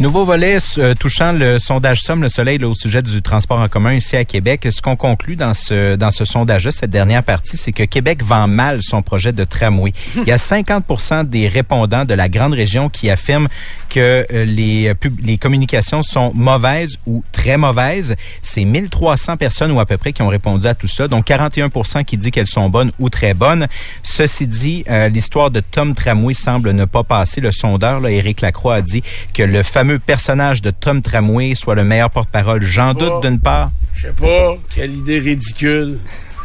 Nouveau 0.00 0.24
volet 0.24 0.56
euh, 0.78 0.94
touchant 0.94 1.32
le 1.32 1.58
sondage 1.58 2.00
Somme 2.00 2.22
le 2.22 2.30
Soleil 2.30 2.56
là, 2.56 2.70
au 2.70 2.72
sujet 2.72 3.02
du 3.02 3.20
transport 3.20 3.58
en 3.58 3.68
commun 3.68 3.92
ici 3.92 4.16
à 4.16 4.24
Québec. 4.24 4.66
Ce 4.70 4.80
qu'on 4.80 4.96
conclut 4.96 5.36
dans 5.36 5.52
ce 5.52 5.94
dans 5.94 6.10
ce 6.10 6.24
sondage-là, 6.24 6.72
cette 6.72 6.88
dernière 6.88 7.22
partie, 7.22 7.58
c'est 7.58 7.72
que 7.72 7.82
Québec 7.82 8.24
vend 8.24 8.48
mal 8.48 8.80
son 8.80 9.02
projet 9.02 9.32
de 9.32 9.44
tramway. 9.44 9.92
Il 10.16 10.26
y 10.26 10.32
a 10.32 10.38
50 10.38 11.26
des 11.26 11.48
répondants 11.48 12.06
de 12.06 12.14
la 12.14 12.30
grande 12.30 12.54
région 12.54 12.88
qui 12.88 13.10
affirment 13.10 13.48
que 13.90 14.26
euh, 14.32 14.46
les 14.46 14.88
euh, 14.88 14.94
les 15.22 15.36
communications 15.36 16.00
sont 16.00 16.32
mauvaises 16.34 16.96
ou 17.04 17.22
très 17.30 17.58
mauvaises. 17.58 18.16
C'est 18.40 18.64
1300 18.64 19.36
personnes 19.36 19.70
ou 19.70 19.80
à 19.80 19.84
peu 19.84 19.98
près 19.98 20.14
qui 20.14 20.22
ont 20.22 20.28
répondu 20.28 20.66
à 20.66 20.74
tout 20.74 20.86
ça. 20.86 21.08
Donc 21.08 21.26
41 21.26 21.68
qui 22.04 22.16
dit 22.16 22.30
qu'elles 22.30 22.46
sont 22.46 22.70
bonnes 22.70 22.92
ou 22.98 23.10
très 23.10 23.34
bonnes. 23.34 23.66
Ceci 24.02 24.46
dit, 24.46 24.82
euh, 24.88 25.08
l'histoire 25.08 25.50
de 25.50 25.60
Tom 25.60 25.94
Tramway 25.94 26.32
semble 26.32 26.70
ne 26.72 26.86
pas 26.86 27.04
passer. 27.04 27.42
Le 27.42 27.52
sondeur, 27.52 28.00
là, 28.00 28.10
Éric 28.10 28.40
Lacroix, 28.40 28.76
a 28.76 28.82
dit 28.82 29.02
que 29.34 29.42
le 29.42 29.62
fameux 29.62 29.89
personnage 29.98 30.62
de 30.62 30.70
Tom 30.70 31.02
Tramway 31.02 31.54
soit 31.54 31.74
le 31.74 31.84
meilleur 31.84 32.10
porte-parole. 32.10 32.62
J'en 32.62 32.94
doute 32.94 33.22
d'une 33.22 33.40
part. 33.40 33.70
Je 33.92 34.02
sais 34.02 34.12
pas. 34.12 34.54
Quelle 34.74 34.94
idée 34.94 35.18
ridicule. 35.18 35.98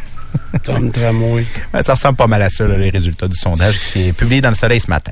Tom 0.64 0.92
Tramway. 0.92 1.46
Ça 1.82 1.94
ressemble 1.94 2.18
pas 2.18 2.28
mal 2.28 2.42
à 2.42 2.50
ça, 2.50 2.68
là, 2.68 2.78
les 2.78 2.90
résultats 2.90 3.28
du 3.28 3.36
sondage 3.36 3.80
qui 3.80 3.86
s'est 3.86 4.14
publié 4.14 4.42
dans 4.42 4.50
le 4.50 4.56
Soleil 4.56 4.80
ce 4.80 4.90
matin. 4.90 5.12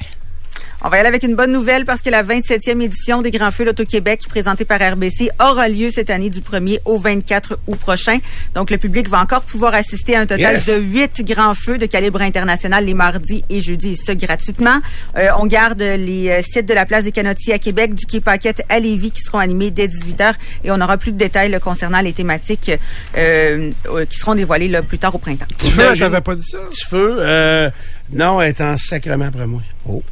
On 0.86 0.90
va 0.90 0.98
y 0.98 1.00
aller 1.00 1.08
avec 1.08 1.24
une 1.24 1.36
bonne 1.36 1.54
nouvelle 1.54 1.86
parce 1.86 2.02
que 2.02 2.10
la 2.10 2.24
27e 2.24 2.82
édition 2.82 3.22
des 3.22 3.32
Grands 3.32 3.52
Feux 3.52 3.63
d'Auto-Québec 3.63 4.20
présentée 4.28 4.66
par 4.66 4.82
RBC 4.82 5.30
aura 5.40 5.70
lieu 5.70 5.90
cette 5.90 6.10
année 6.10 6.30
du 6.30 6.42
1er 6.42 6.80
au 6.84 6.98
24 7.00 7.58
août 7.68 7.80
prochain. 7.80 8.18
Donc, 8.54 8.70
le 8.70 8.78
public 8.78 9.08
va 9.08 9.22
encore 9.22 9.44
pouvoir 9.44 9.75
assister 9.75 10.18
à 10.18 10.20
un 10.20 10.25
total 10.25 10.56
Yes. 10.56 10.66
de 10.66 10.82
huit 10.82 11.24
grands 11.24 11.54
feux 11.54 11.78
de 11.78 11.86
calibre 11.86 12.22
international 12.22 12.84
les 12.84 12.94
mardis 12.94 13.46
et 13.50 13.62
jeudis, 13.62 13.94
et 13.94 13.96
ce 13.96 14.12
gratuitement. 14.12 14.80
Euh, 15.18 15.30
on 15.40 15.46
garde 15.46 15.82
les 15.82 16.30
euh, 16.30 16.42
sites 16.42 16.68
de 16.68 16.74
la 16.74 16.86
place 16.86 17.06
des 17.06 17.13
Canotiers 17.13 17.54
à 17.54 17.60
Québec, 17.60 17.94
du 17.94 18.06
Quai 18.06 18.20
Paquette 18.20 18.66
à 18.68 18.78
Lévis 18.82 19.12
qui 19.12 19.22
seront 19.22 19.40
animés 19.40 19.72
dès 19.72 19.88
18h 19.88 20.34
et 20.66 20.72
on 20.72 20.82
aura 20.82 20.98
plus 20.98 21.13
de 21.13 21.18
détails 21.18 21.50
là, 21.50 21.62
concernant 21.62 22.02
les 22.02 22.12
thématiques 22.12 22.70
euh, 23.18 23.72
euh, 23.88 24.06
qui 24.06 24.18
seront 24.18 24.36
dévoilées 24.36 24.68
là, 24.68 24.82
plus 24.82 25.00
tard 25.00 25.16
au 25.16 25.18
printemps. 25.18 25.46
Tu 25.60 25.70
veux, 25.70 25.96
j'avais 25.96 26.20
pas 26.20 26.36
dit 26.36 26.44
ça. 26.44 26.58
Petit 26.70 26.86
feu. 26.90 27.16
Euh, 27.20 27.70
Non, 28.12 28.41
elle 28.41 28.50
est 28.50 28.62
en 28.62 28.75
sacrement 28.77 29.25
après 29.25 29.48
moi. 29.48 29.62
Oh. 29.88 30.03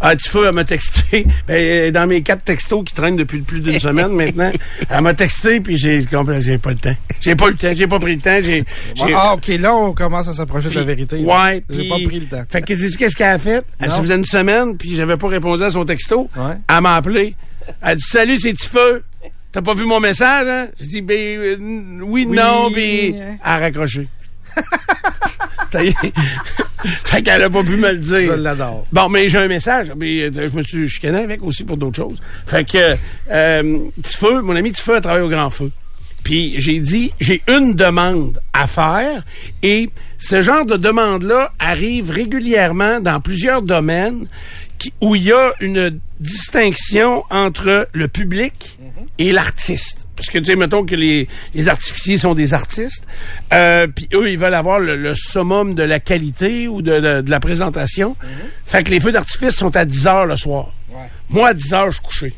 Ah, 0.00 0.16
Tifeu, 0.16 0.46
elle 0.46 0.54
m'a 0.54 0.64
texté. 0.64 1.26
Ben, 1.46 1.90
dans 1.92 2.06
mes 2.06 2.22
quatre 2.22 2.42
textos 2.44 2.84
qui 2.84 2.94
traînent 2.94 3.16
depuis 3.16 3.40
plus 3.42 3.60
d'une 3.60 3.78
semaine 3.80 4.12
maintenant, 4.12 4.50
elle 4.90 5.00
m'a 5.02 5.14
texté, 5.14 5.60
puis 5.60 5.76
j'ai 5.76 6.00
j'ai 6.00 6.58
pas 6.58 6.70
le 6.70 6.76
temps. 6.76 6.94
J'ai 7.20 7.34
pas 7.36 7.48
le 7.48 7.56
temps, 7.56 7.70
j'ai 7.74 7.86
pas 7.86 7.98
pris 7.98 8.14
le 8.14 8.20
temps. 8.20 8.38
J'ai, 8.42 8.64
Ah, 9.14 9.34
OK, 9.34 9.48
là, 9.48 9.74
on 9.74 9.92
commence 9.92 10.28
à 10.28 10.32
s'approcher 10.32 10.70
de 10.70 10.74
la 10.76 10.84
vérité. 10.84 11.16
Ouais, 11.18 11.62
J'ai 11.68 11.88
pas 11.88 11.96
pris 11.96 12.20
le 12.20 12.26
temps. 12.26 12.42
Fait 12.48 12.62
que 12.62 12.76
sais-tu 12.76 12.96
qu'est-ce 12.96 13.16
qu'elle 13.16 13.28
a 13.34 13.38
fait? 13.38 13.64
Elle 13.80 13.88
Non. 13.90 13.96
se 13.96 14.02
faisait 14.02 14.16
une 14.16 14.24
semaine, 14.24 14.76
puis 14.76 14.94
j'avais 14.94 15.16
pas 15.16 15.28
répondu 15.28 15.62
à 15.62 15.70
son 15.70 15.84
texto. 15.84 16.30
Ouais. 16.36 16.54
Elle 16.68 16.80
m'a 16.80 16.96
appelé. 16.96 17.34
Elle 17.82 17.96
dit, 17.96 18.04
salut, 18.08 18.38
c'est 18.38 18.52
Tifeu. 18.54 19.02
T'as 19.52 19.62
pas 19.62 19.74
vu 19.74 19.84
mon 19.84 19.98
message, 20.00 20.46
hein? 20.48 20.68
J'ai 20.80 20.86
dit, 20.86 21.02
ben, 21.02 21.16
euh, 21.18 21.56
oui, 22.02 22.24
Oui, 22.28 22.36
non, 22.36 22.70
puis 22.72 23.14
hein. 23.20 23.36
elle 23.44 23.50
a 23.50 23.58
raccroché. 23.58 24.06
Ça 25.72 25.84
y 25.84 25.88
est. 25.88 25.94
fait 27.04 27.22
qu'elle 27.22 27.42
a 27.42 27.50
pas 27.50 27.62
pu 27.62 27.76
me 27.76 27.92
le 27.92 27.98
dire. 27.98 28.32
Je 28.36 28.40
l'adore. 28.40 28.86
Bon, 28.92 29.08
mais 29.08 29.28
j'ai 29.28 29.38
un 29.38 29.48
message. 29.48 29.92
Mais 29.96 30.22
euh, 30.22 30.48
je 30.50 30.56
me 30.56 30.62
suis 30.62 30.88
chicané 30.88 31.18
avec 31.20 31.42
aussi 31.42 31.64
pour 31.64 31.76
d'autres 31.76 31.96
choses. 31.96 32.18
Fait 32.46 32.64
que 32.68 32.96
euh, 33.30 33.78
Tifeu, 34.02 34.40
mon 34.42 34.56
ami 34.56 34.72
Tifeu 34.72 34.96
a 34.96 35.00
travaillé 35.00 35.24
au 35.24 35.28
Grand 35.28 35.50
Feu. 35.50 35.70
Puis 36.24 36.54
j'ai 36.58 36.80
dit, 36.80 37.12
j'ai 37.18 37.40
une 37.48 37.74
demande 37.74 38.38
à 38.52 38.66
faire 38.66 39.22
et 39.62 39.88
ce 40.18 40.42
genre 40.42 40.66
de 40.66 40.76
demande-là 40.76 41.50
arrive 41.58 42.10
régulièrement 42.10 43.00
dans 43.00 43.20
plusieurs 43.20 43.62
domaines 43.62 44.26
qui- 44.78 44.92
où 45.00 45.14
il 45.14 45.22
y 45.22 45.32
a 45.32 45.52
une 45.60 45.98
distinction 46.20 47.24
entre 47.30 47.88
le 47.92 48.08
public 48.08 48.78
et 49.18 49.32
l'artiste. 49.32 49.99
Parce 50.20 50.30
que, 50.30 50.38
tu 50.38 50.44
sais, 50.44 50.56
mettons 50.56 50.84
que 50.84 50.94
les, 50.94 51.28
les 51.54 51.68
artificiers 51.68 52.18
sont 52.18 52.34
des 52.34 52.52
artistes, 52.54 53.04
euh, 53.52 53.86
puis 53.86 54.06
eux, 54.12 54.30
ils 54.30 54.38
veulent 54.38 54.54
avoir 54.54 54.78
le, 54.78 54.94
le 54.96 55.14
summum 55.14 55.74
de 55.74 55.82
la 55.82 55.98
qualité 55.98 56.68
ou 56.68 56.82
de, 56.82 57.00
de- 57.00 57.20
de 57.22 57.30
la 57.30 57.40
présentation. 57.40 58.16
Fait 58.66 58.84
que 58.84 58.90
les 58.90 59.00
feux 59.00 59.12
d'artifice 59.12 59.54
sont 59.56 59.74
à 59.76 59.84
10 59.84 60.06
heures 60.06 60.26
le 60.26 60.36
soir. 60.36 60.72
Moi, 61.30 61.48
à 61.48 61.54
10 61.54 61.72
heures, 61.74 61.86
je 61.90 61.96
suis 61.96 62.02
couché. 62.04 62.32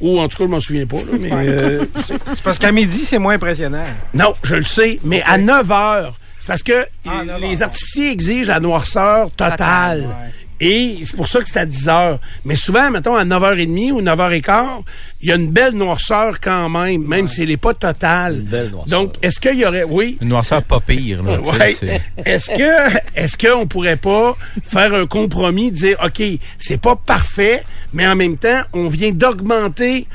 Ou 0.00 0.18
en 0.20 0.28
tout 0.28 0.36
cas, 0.38 0.44
je 0.44 0.50
m'en 0.50 0.60
souviens 0.60 0.86
pas, 0.86 0.96
là, 0.96 1.18
mais... 1.20 1.30
euh, 1.32 1.84
C'est 2.04 2.42
parce 2.42 2.58
qu'à 2.58 2.72
midi, 2.72 2.98
c'est 3.04 3.18
moins 3.18 3.34
impressionnant. 3.34 3.84
non, 4.14 4.34
je 4.42 4.56
le 4.56 4.64
sais, 4.64 4.98
mais 5.04 5.22
à 5.22 5.38
9 5.38 5.70
heures. 5.72 6.18
C'est 6.40 6.46
parce 6.46 6.62
que 6.62 6.86
Ah, 7.06 7.24
9 7.24 7.40
les 7.40 7.62
artificiers 7.62 8.10
exigent 8.12 8.48
la 8.48 8.60
noirceur 8.60 9.30
totale. 9.32 10.00
Ouais. 10.02 10.32
Et 10.60 10.98
c'est 11.04 11.16
pour 11.16 11.28
ça 11.28 11.40
que 11.40 11.48
c'est 11.48 11.58
à 11.58 11.66
10 11.66 11.88
heures. 11.88 12.18
Mais 12.44 12.54
souvent, 12.56 12.90
mettons, 12.90 13.14
à 13.14 13.24
9h30 13.24 13.92
ou 13.92 14.02
9h15, 14.02 14.82
il 15.22 15.28
y 15.28 15.32
a 15.32 15.36
une 15.36 15.50
belle 15.50 15.74
noirceur 15.74 16.40
quand 16.40 16.68
même, 16.68 17.02
même 17.06 17.28
si 17.28 17.42
elle 17.42 17.48
n'est 17.48 17.56
pas 17.56 17.74
totale. 17.74 18.34
Une 18.36 18.42
belle 18.42 18.70
noirceur. 18.70 18.98
Donc, 19.00 19.14
est-ce 19.22 19.38
qu'il 19.40 19.54
y 19.58 19.64
aurait... 19.64 19.84
Oui, 19.84 20.18
Une 20.20 20.28
noirceur 20.28 20.62
pas 20.62 20.80
pire, 20.80 21.22
là. 21.22 21.38
Ouais. 21.58 21.76
c'est- 21.78 22.00
Est-ce 22.24 22.50
que 22.50 22.98
est-ce 23.14 23.36
qu'on 23.38 23.66
pourrait 23.66 23.96
pas 23.96 24.36
faire 24.64 24.92
un 24.94 25.06
compromis, 25.06 25.70
dire 25.70 25.96
OK, 26.04 26.22
c'est 26.58 26.80
pas 26.80 26.96
parfait, 26.96 27.62
mais 27.92 28.06
en 28.06 28.16
même 28.16 28.36
temps, 28.36 28.62
on 28.72 28.88
vient 28.88 29.12
d'augmenter 29.12 30.06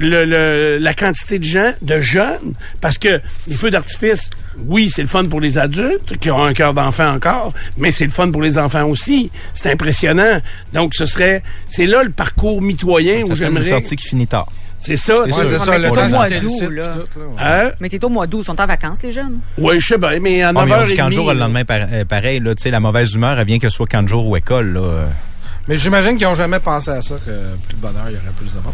le, 0.00 0.24
le- 0.24 0.78
la 0.78 0.94
quantité 0.94 1.38
de 1.38 1.44
gens, 1.44 1.72
de 1.82 2.00
jeunes, 2.00 2.54
parce 2.80 2.98
que 2.98 3.20
les 3.46 3.54
feux 3.54 3.70
d'artifice, 3.70 4.30
oui, 4.66 4.90
c'est 4.94 5.02
le 5.02 5.08
fun 5.08 5.24
pour 5.26 5.40
les 5.40 5.58
adultes 5.58 6.16
qui 6.18 6.30
ont 6.30 6.42
un 6.44 6.52
cœur 6.54 6.74
d'enfant 6.74 7.08
encore, 7.14 7.52
mais 7.76 7.90
c'est 7.90 8.04
le 8.04 8.10
fun 8.10 8.30
pour 8.30 8.42
les 8.42 8.58
enfants 8.58 8.84
aussi. 8.88 9.30
C'est 9.54 9.70
impressionnant. 9.72 10.40
Donc, 10.72 10.94
ce 10.94 11.06
serait, 11.06 11.42
c'est 11.68 11.86
là 11.86 12.02
le 12.02 12.10
parcours 12.10 12.60
mitoyen 12.62 13.18
Ça 13.18 13.22
où 13.24 13.26
fait 13.26 13.32
une 13.32 13.36
j'aimerais. 13.54 13.64
sortie 13.64 13.96
qui 13.96 14.06
finit 14.06 14.26
tard. 14.26 14.46
C'est 14.80 14.94
ça. 14.96 15.22
Ouais, 15.24 15.32
c'est 15.32 15.58
ça, 15.58 15.76
mais 15.76 15.88
au 15.88 15.92
mois 16.08 16.28
de 16.28 16.38
d'août, 16.38 16.62
là. 16.70 16.88
puis 16.90 17.00
tout, 17.12 17.20
là. 17.36 17.64
Hein? 17.66 17.70
Mais 17.80 17.88
t'es 17.88 18.04
au 18.04 18.08
mois 18.08 18.28
d'août, 18.28 18.42
ils 18.42 18.46
sont 18.46 18.60
en 18.60 18.66
vacances, 18.66 19.02
les 19.02 19.10
jeunes. 19.10 19.40
Oui, 19.58 19.80
je 19.80 19.86
sais 19.88 19.98
bien, 19.98 20.20
mais 20.20 20.42
à 20.42 20.50
Ah, 20.50 20.52
mais 20.52 20.60
on 20.60 20.84
dit 20.86 20.92
9h30. 20.92 20.96
qu'un 20.96 21.10
jour, 21.10 21.32
le 21.32 21.38
lendemain, 21.40 21.62
euh, 21.68 22.04
pareil, 22.04 22.38
là, 22.38 22.54
tu 22.54 22.62
sais, 22.62 22.70
la 22.70 22.78
mauvaise 22.78 23.12
humeur, 23.14 23.36
elle 23.40 23.46
vient 23.46 23.58
que 23.58 23.68
ce 23.68 23.74
soit 23.74 23.86
camp 23.88 24.04
de 24.04 24.08
jour 24.08 24.24
ou 24.28 24.36
école, 24.36 24.74
là. 24.74 25.06
Mais 25.66 25.76
j'imagine 25.78 26.16
qu'ils 26.16 26.28
n'ont 26.28 26.36
jamais 26.36 26.60
pensé 26.60 26.90
à 26.90 27.02
ça, 27.02 27.16
que 27.26 27.30
plus 27.66 27.74
de 27.76 27.80
bonheur, 27.82 28.04
il 28.08 28.12
y 28.12 28.16
aurait 28.16 28.24
plus 28.36 28.46
de 28.50 28.54
monde. 28.64 28.72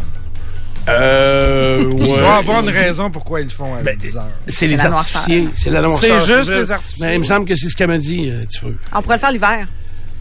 Euh, 0.87 1.83
Il 1.91 2.03
ouais. 2.03 2.19
doit 2.19 2.35
avoir 2.35 2.61
une 2.61 2.69
raison 2.69 3.09
pourquoi 3.09 3.41
ils 3.41 3.45
le 3.45 3.49
font 3.49 3.73
à 3.75 3.81
Ben, 3.81 3.97
10 3.97 4.17
heures. 4.17 4.29
C'est 4.47 4.67
les 4.67 4.75
la 4.77 4.85
artificiers. 4.85 5.41
noirceur. 5.41 5.61
C'est 5.63 5.69
la 5.71 5.81
noirceur. 5.81 6.21
C'est 6.25 6.33
juste 6.37 6.49
les 6.51 6.71
artificiers. 6.71 7.05
Mais 7.07 7.15
il 7.15 7.19
me 7.19 7.23
semble 7.23 7.45
que 7.47 7.55
c'est 7.55 7.69
ce 7.69 7.75
qu'elle 7.75 7.87
m'a 7.87 7.97
dit, 7.97 8.29
euh, 8.29 8.45
tu 8.51 8.65
veux. 8.65 8.77
On 8.93 9.01
pourrait 9.01 9.15
le 9.15 9.19
faire 9.21 9.31
l'hiver. 9.31 9.67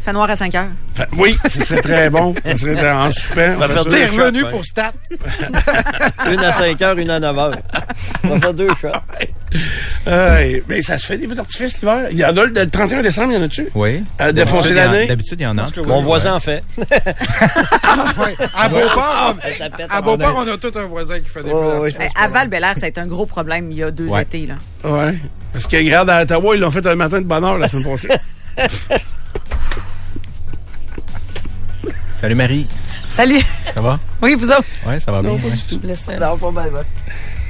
Fait 0.03 0.13
noir 0.13 0.29
à 0.29 0.37
5 0.37 0.55
heures. 0.55 0.67
Fait- 0.95 1.07
oui, 1.17 1.37
ce 1.49 1.65
serait 1.65 1.81
très 1.81 2.11
bon. 2.11 2.35
Ce 2.45 2.57
serait 2.59 2.91
en 2.93 3.11
super. 3.11 3.55
On 3.57 3.61
va 3.61 3.69
faire 3.69 3.79
ça. 3.79 3.85
deux 3.85 3.91
T'es 3.91 4.07
shots, 4.09 4.21
revenu 4.23 4.43
ouais. 4.45 4.51
pour 4.51 4.65
Stat. 4.65 4.93
Une 6.31 6.41
à 6.41 6.53
5 6.53 6.83
heures, 6.83 6.99
une 6.99 7.09
à 7.11 7.21
9 7.21 7.39
heures. 7.39 7.55
On 8.25 8.29
va 8.29 8.41
faire 8.41 8.53
deux 8.55 8.69
shots. 8.81 8.89
Euh, 10.09 10.61
mais 10.69 10.83
ça 10.83 10.99
se 10.99 11.07
fait 11.07 11.17
des 11.17 11.27
feux 11.29 11.35
d'artifice 11.35 11.81
l'hiver. 11.81 12.09
Il 12.11 12.19
y 12.19 12.25
en 12.25 12.29
a 12.29 12.45
le, 12.45 12.47
le 12.47 12.69
31 12.69 13.03
décembre, 13.03 13.33
il 13.33 13.37
y 13.37 13.39
en 13.41 13.45
a-tu? 13.45 13.69
Oui. 13.75 14.03
Euh, 14.21 14.33
défoncer 14.33 14.75
D'habitude, 14.75 14.77
il 14.77 14.77
y 14.77 14.81
en- 14.81 14.93
l'année? 14.93 15.07
D'habitude, 15.07 15.41
il 15.41 15.45
y 15.45 15.47
en 15.47 15.59
a. 15.59 15.67
Mon 15.87 16.03
voisin 16.03 16.35
en 16.35 16.41
fait. 16.41 16.63
Ouais. 18.19 18.35
À 18.57 18.69
Beauport, 18.69 19.37
on, 19.37 19.89
à 19.91 20.01
Beauport, 20.03 20.45
on 20.45 20.49
a 20.53 20.57
tout 20.57 20.73
un 20.77 20.85
voisin 20.85 21.21
qui 21.21 21.29
fait 21.29 21.43
des 21.43 21.51
feux 21.51 21.57
ouais. 21.81 21.91
d'artifice. 21.93 22.13
À 22.21 22.29
Val-Bélair, 22.29 22.75
ça 22.79 22.87
a 22.87 22.89
été 22.89 23.01
un 23.01 23.07
gros 23.07 23.27
problème 23.27 23.71
il 23.71 23.79
y 23.79 23.83
a 23.83 23.91
deux 23.91 24.09
Ouais. 24.09 24.23
étés. 24.23 24.47
Là. 24.47 24.55
Ouais. 24.89 25.15
Parce 25.53 25.67
que, 25.67 25.77
regarde, 25.77 26.11
à 26.11 26.23
Ottawa, 26.23 26.55
ils 26.57 26.61
l'ont 26.61 26.71
fait 26.71 26.87
un 26.87 26.95
matin 26.97 27.21
de 27.21 27.27
bonne 27.27 27.45
heure 27.45 27.59
la 27.59 27.69
semaine 27.69 27.85
prochaine. 27.85 28.19
Salut 32.17 32.35
Marie. 32.35 32.67
Salut! 33.11 33.41
Ça 33.75 33.81
va? 33.81 33.99
Oui, 34.23 34.35
vous 34.35 34.47
autres? 34.51 34.65
Oui, 34.87 35.01
ça 35.01 35.13
va 35.13 35.21
bien. 35.21 35.31
ouais. 35.33 35.39
Je 35.71 35.77
vous 35.77 35.87
laisse. 35.87 36.01
Non, 36.21 36.37
pas 36.37 36.51
mal, 36.51 36.71
ouais. 36.73 36.81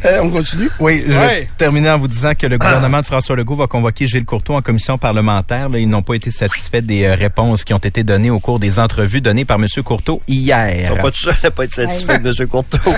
Euh, 0.05 0.21
on 0.23 0.31
continue? 0.31 0.69
Oui, 0.81 1.03
je 1.07 1.12
Ouais. 1.12 1.40
vais 1.40 1.49
terminer 1.57 1.90
en 1.90 1.99
vous 1.99 2.09
disant 2.09 2.33
que 2.38 2.47
le 2.47 2.59
gouvernement 2.59 3.01
de 3.01 3.07
François 3.07 3.37
Legault 3.37 3.57
va 3.57 3.67
convoquer 3.67 4.07
Gilles 4.07 4.25
Courteau 4.25 4.55
en 4.55 4.61
commission 4.62 4.99
parlementaire. 4.99 5.69
Là, 5.69 5.79
ils 5.79 5.88
n'ont 5.88 6.03
pas 6.03 6.14
été 6.14 6.31
satisfaits 6.31 6.83
des 6.83 7.05
euh, 7.05 7.14
réponses 7.14 7.64
qui 7.64 7.73
ont 7.73 7.79
été 7.79 8.03
données 8.05 8.31
au 8.31 8.38
cours 8.40 8.59
des 8.59 8.79
entrevues 8.79 9.21
données 9.21 9.45
par 9.45 9.57
M. 9.59 9.67
Courteau 9.85 10.21
hier. 10.29 10.75
Ils 10.77 10.88
sont 10.88 10.97
pas 10.97 11.47
à 11.47 11.51
pas 11.51 11.64
être 11.64 11.73
satisfaits 11.75 12.19
de 12.23 12.35
M. 12.38 12.47
Courteau. 12.49 12.79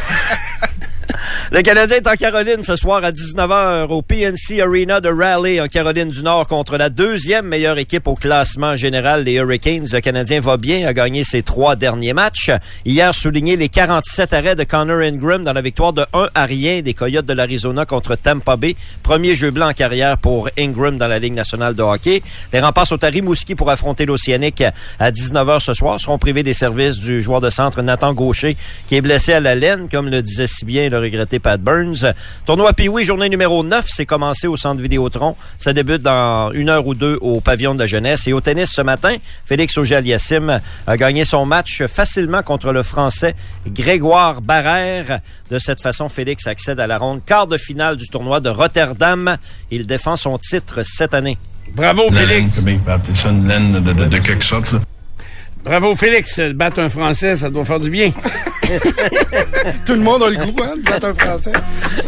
Le 1.53 1.63
Canadien 1.63 1.99
est 1.99 2.09
en 2.09 2.15
Caroline 2.15 2.63
ce 2.63 2.77
soir 2.77 3.05
à 3.05 3.13
19h 3.13 3.89
au 3.89 4.03
PNC 4.03 4.61
Arena 4.61 5.01
de 5.01 5.09
Raleigh 5.09 5.61
en 5.61 5.67
Caroline 5.67 6.09
du 6.09 6.23
Nord 6.23 6.49
contre 6.49 6.77
la 6.77 6.89
deuxième 6.89 7.47
meilleure 7.47 7.79
équipe 7.79 8.09
au 8.09 8.15
classement 8.15 8.77
général, 8.77 9.25
les 9.25 9.35
Hurricanes. 9.35 9.87
Le 9.93 10.01
Canadien 10.01 10.41
va 10.41 10.57
bien, 10.57 10.87
a 10.87 10.93
gagné 10.93 11.25
ses 11.25 11.43
trois 11.43 11.77
derniers 11.77 12.13
matchs. 12.13 12.51
Hier, 12.85 13.15
souligné 13.15 13.57
les 13.57 13.69
47 13.69 14.35
arrêts 14.35 14.57
de 14.57 14.65
Connor 14.65 15.01
Ingram 15.01 15.45
dans 15.45 15.53
la 15.53 15.63
victoire 15.63 15.93
de 15.93 16.05
1 16.13 16.29
à 16.35 16.45
rien 16.47 16.83
des 16.83 16.95
Coyotes 16.95 17.27
de 17.27 17.33
l'Arizona 17.33 17.87
contre 17.87 18.17
Tampa 18.17 18.57
Bay. 18.57 18.77
Premier 19.03 19.35
jeu 19.35 19.51
blanc 19.51 19.69
en 19.69 19.73
carrière 19.73 20.19
pour 20.19 20.49
Ingram 20.59 20.97
dans 20.97 21.09
la 21.09 21.19
Ligue 21.19 21.35
nationale 21.35 21.75
de 21.75 21.83
hockey. 21.83 22.23
Les 22.53 22.61
remparts 22.61 22.89
sont 22.89 23.03
à 23.05 23.09
Rimouski 23.09 23.55
pour 23.55 23.71
affronter 23.71 24.05
l'Océanique 24.05 24.65
à 24.99 25.11
19h 25.11 25.61
ce 25.61 25.75
soir. 25.75 26.01
Seront 26.01 26.19
privés 26.19 26.43
des 26.43 26.55
services 26.55 26.99
du 26.99 27.23
joueur 27.23 27.41
de 27.41 27.51
centre 27.51 27.83
Nathan 27.83 28.15
Gaucher 28.15 28.57
qui 28.89 28.97
est 28.97 29.01
blessé 29.01 29.33
à 29.33 29.41
la 29.41 29.55
laine, 29.55 29.89
comme 29.89 30.09
le 30.09 30.23
disait 30.23 30.47
si 30.47 30.65
bien 30.65 30.89
le 30.89 30.99
regretté 31.17 31.39
Pat 31.39 31.61
Burns. 31.61 32.05
Tournoi 32.45 32.73
Pee-Wee, 32.75 33.05
journée 33.05 33.29
numéro 33.31 33.65
9, 33.65 33.87
c'est 33.89 34.05
commencé 34.05 34.47
au 34.47 34.57
centre 34.57 34.83
Vidéotron. 34.83 35.35
Ça 35.59 35.73
débute 35.73 36.03
dans 36.03 36.53
une 36.53 36.69
heure 36.69 36.87
ou 36.87 36.95
deux 36.95 37.17
au 37.23 37.41
pavillon 37.41 37.75
de 37.75 37.79
la 37.81 37.87
jeunesse. 37.87 38.27
Et 38.27 38.35
au 38.35 38.41
tennis 38.43 38.71
ce 38.71 38.83
matin, 38.83 39.17
Félix 39.47 39.79
Auger-Aliassime 39.79 40.61
a 40.87 40.97
gagné 40.97 41.25
son 41.25 41.47
match 41.47 41.85
facilement 41.87 42.43
contre 42.43 42.73
le 42.73 42.83
Français 42.83 43.35
Grégoire 43.67 44.43
Barrère. 44.43 45.21
De 45.51 45.59
cette 45.59 45.81
façon, 45.81 46.09
Félix 46.11 46.47
accède 46.47 46.81
à 46.81 46.87
la 46.87 46.99
ronde 46.99 47.25
quart 47.25 47.47
de 47.47 47.57
finale 47.57 47.97
du 47.97 48.09
tournoi 48.09 48.41
de 48.41 48.51
Rotterdam. 48.51 49.37
Il 49.71 49.87
défend 49.87 50.17
son 50.17 50.37
titre 50.39 50.83
cette 50.83 51.15
année. 51.15 51.39
Bravo, 51.75 52.11
Félix. 52.13 52.57
comment 52.61 52.77
il 52.77 52.85
peut 52.85 52.93
appeler 52.93 53.17
ça, 53.17 53.29
une 53.31 53.49
laine 53.49 53.73
de, 53.83 53.93
de, 53.93 54.05
de 54.05 54.19
quelque 54.19 54.45
sorte, 54.45 54.71
là. 54.71 54.81
Bravo, 55.65 55.97
Félix. 55.97 56.39
Battre 56.55 56.81
un 56.81 56.89
Français, 56.91 57.37
ça 57.37 57.51
doit 57.51 57.65
faire 57.65 57.81
du 57.81 57.91
bien. 57.91 58.13
Tout 59.85 59.95
le 59.95 60.01
monde 60.01 60.23
a 60.23 60.31
le 60.31 60.37
goût, 60.37 60.63
hein, 60.63 60.75
de 60.77 60.83
battre 60.83 61.07
un 61.07 61.15
Français. 61.15 61.53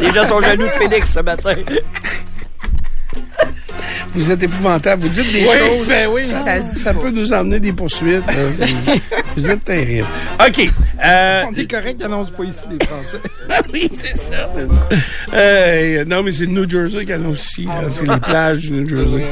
Les 0.01 0.13
gens 0.13 0.25
sont 0.25 0.41
jaloux 0.41 0.65
de 0.65 0.69
Félix 0.69 1.13
ce 1.13 1.21
matin. 1.21 1.55
Vous 4.15 4.31
êtes 4.31 4.43
épouvantable. 4.43 5.03
Vous 5.03 5.09
dites 5.09 5.33
des 5.33 5.41
Oui, 5.41 5.47
choses. 5.59 5.87
ben 5.89 6.09
oui. 6.13 6.23
Ça, 6.27 6.61
Ça 6.77 6.95
peut 6.95 7.11
nous 7.11 7.33
emmener 7.33 7.61
des 7.61 7.73
poursuites. 7.73 8.25
Vous 9.37 9.51
êtes 9.51 9.65
terrible. 9.65 10.07
OK. 10.45 10.69
Euh, 11.05 11.43
On 11.49 11.55
est 11.55 11.71
correct 11.71 11.97
qu'ils 11.99 12.07
annoncent 12.07 12.33
pas 12.33 12.43
ici, 12.45 12.63
les 12.71 12.85
Français. 12.85 13.19
Ah 13.49 13.61
oui, 13.73 13.89
c'est 13.93 14.17
ça, 14.19 14.51
c'est 14.53 14.67
ça. 14.67 14.89
Euh, 15.33 16.05
non, 16.07 16.25
mais 16.25 16.33
c'est 16.33 16.47
le 16.47 16.53
New 16.53 16.69
Jersey 16.69 17.05
qui 17.05 17.13
annonce 17.13 17.45
ici. 17.53 17.65
là. 17.67 17.83
C'est 17.89 18.09
les 18.09 18.19
plages 18.19 18.59
du 18.59 18.73
New 18.73 18.89
Jersey. 18.89 19.25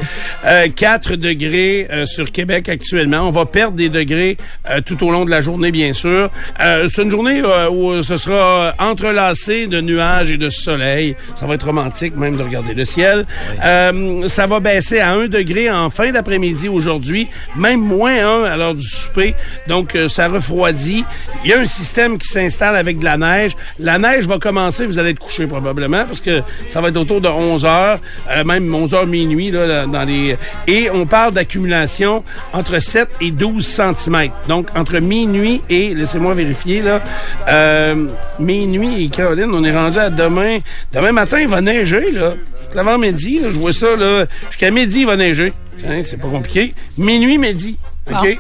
Euh, 0.44 0.68
4 0.74 1.16
degrés 1.16 1.88
euh, 1.90 2.06
sur 2.06 2.30
Québec 2.30 2.68
actuellement. 2.68 3.26
On 3.28 3.32
va 3.32 3.46
perdre 3.46 3.76
des 3.76 3.88
degrés 3.88 4.36
euh, 4.70 4.80
tout 4.80 5.04
au 5.04 5.10
long 5.10 5.24
de 5.24 5.30
la 5.30 5.40
journée, 5.40 5.72
bien 5.72 5.92
sûr. 5.92 6.30
Euh, 6.60 6.86
c'est 6.88 7.02
une 7.02 7.10
journée 7.10 7.40
euh, 7.44 7.68
où 7.68 8.00
ce 8.02 8.16
sera 8.16 8.74
entrelacé 8.78 9.66
de 9.66 9.80
nuages 9.80 10.30
et 10.30 10.36
de 10.36 10.50
soleil. 10.50 11.16
Ça 11.34 11.46
va 11.46 11.54
être 11.54 11.66
romantique 11.66 12.16
même 12.16 12.36
de 12.36 12.42
regarder 12.44 12.74
le 12.74 12.84
ciel. 12.84 13.26
Euh, 13.64 14.28
ça 14.28 14.46
va 14.46 14.60
baisser 14.60 14.75
à 15.00 15.12
1 15.12 15.28
degré 15.28 15.70
en 15.70 15.90
fin 15.90 16.10
d'après-midi 16.10 16.68
aujourd'hui, 16.68 17.28
même 17.54 17.80
moins 17.80 18.44
1 18.44 18.44
à 18.44 18.56
l'heure 18.56 18.74
du 18.74 18.86
souper. 18.86 19.34
Donc, 19.68 19.94
euh, 19.94 20.08
ça 20.08 20.28
refroidit. 20.28 21.04
Il 21.44 21.50
y 21.50 21.52
a 21.52 21.60
un 21.60 21.66
système 21.66 22.18
qui 22.18 22.28
s'installe 22.28 22.76
avec 22.76 22.98
de 22.98 23.04
la 23.04 23.16
neige. 23.16 23.56
La 23.78 23.98
neige 23.98 24.06
neige 24.06 24.26
va 24.26 24.38
commencer, 24.38 24.86
vous 24.86 24.98
allez 24.98 25.10
être 25.10 25.18
couché 25.18 25.46
probablement 25.46 26.04
parce 26.04 26.20
que 26.20 26.42
ça 26.68 26.80
va 26.80 26.88
être 26.88 26.96
autour 26.96 27.20
de 27.20 27.28
11 27.28 27.64
heures, 27.64 27.98
euh, 28.30 28.44
même 28.44 28.72
11 28.72 28.94
heures 28.94 29.06
minuit 29.06 29.50
là, 29.50 29.86
dans 29.86 30.04
les 30.04 30.36
et 30.66 30.90
on 30.90 31.06
parle 31.06 31.32
d'accumulation 31.34 32.24
entre 32.52 32.78
7 32.78 33.08
et 33.20 33.30
12 33.30 33.64
cm. 33.64 34.30
Donc 34.48 34.68
entre 34.74 34.98
minuit 34.98 35.62
et 35.68 35.94
laissez-moi 35.94 36.34
vérifier 36.34 36.82
là, 36.82 37.00
euh, 37.48 38.06
minuit 38.38 39.04
et 39.04 39.08
Caroline, 39.08 39.50
on 39.52 39.64
est 39.64 39.76
rendu 39.76 39.98
à 39.98 40.10
demain. 40.10 40.58
Demain 40.92 41.12
matin, 41.12 41.40
il 41.40 41.48
va 41.48 41.60
neiger 41.60 42.10
là. 42.10 42.34
L'avant-midi, 42.76 43.40
là, 43.40 43.48
je 43.48 43.58
vois 43.58 43.72
ça 43.72 43.96
là, 43.96 44.26
jusqu'à 44.50 44.70
midi 44.70 45.00
il 45.00 45.06
va 45.06 45.16
neiger. 45.16 45.54
Tiens, 45.78 46.02
c'est 46.02 46.18
pas 46.18 46.28
compliqué. 46.28 46.74
Minuit, 46.98 47.38
midi. 47.38 47.76
OK? 48.10 48.38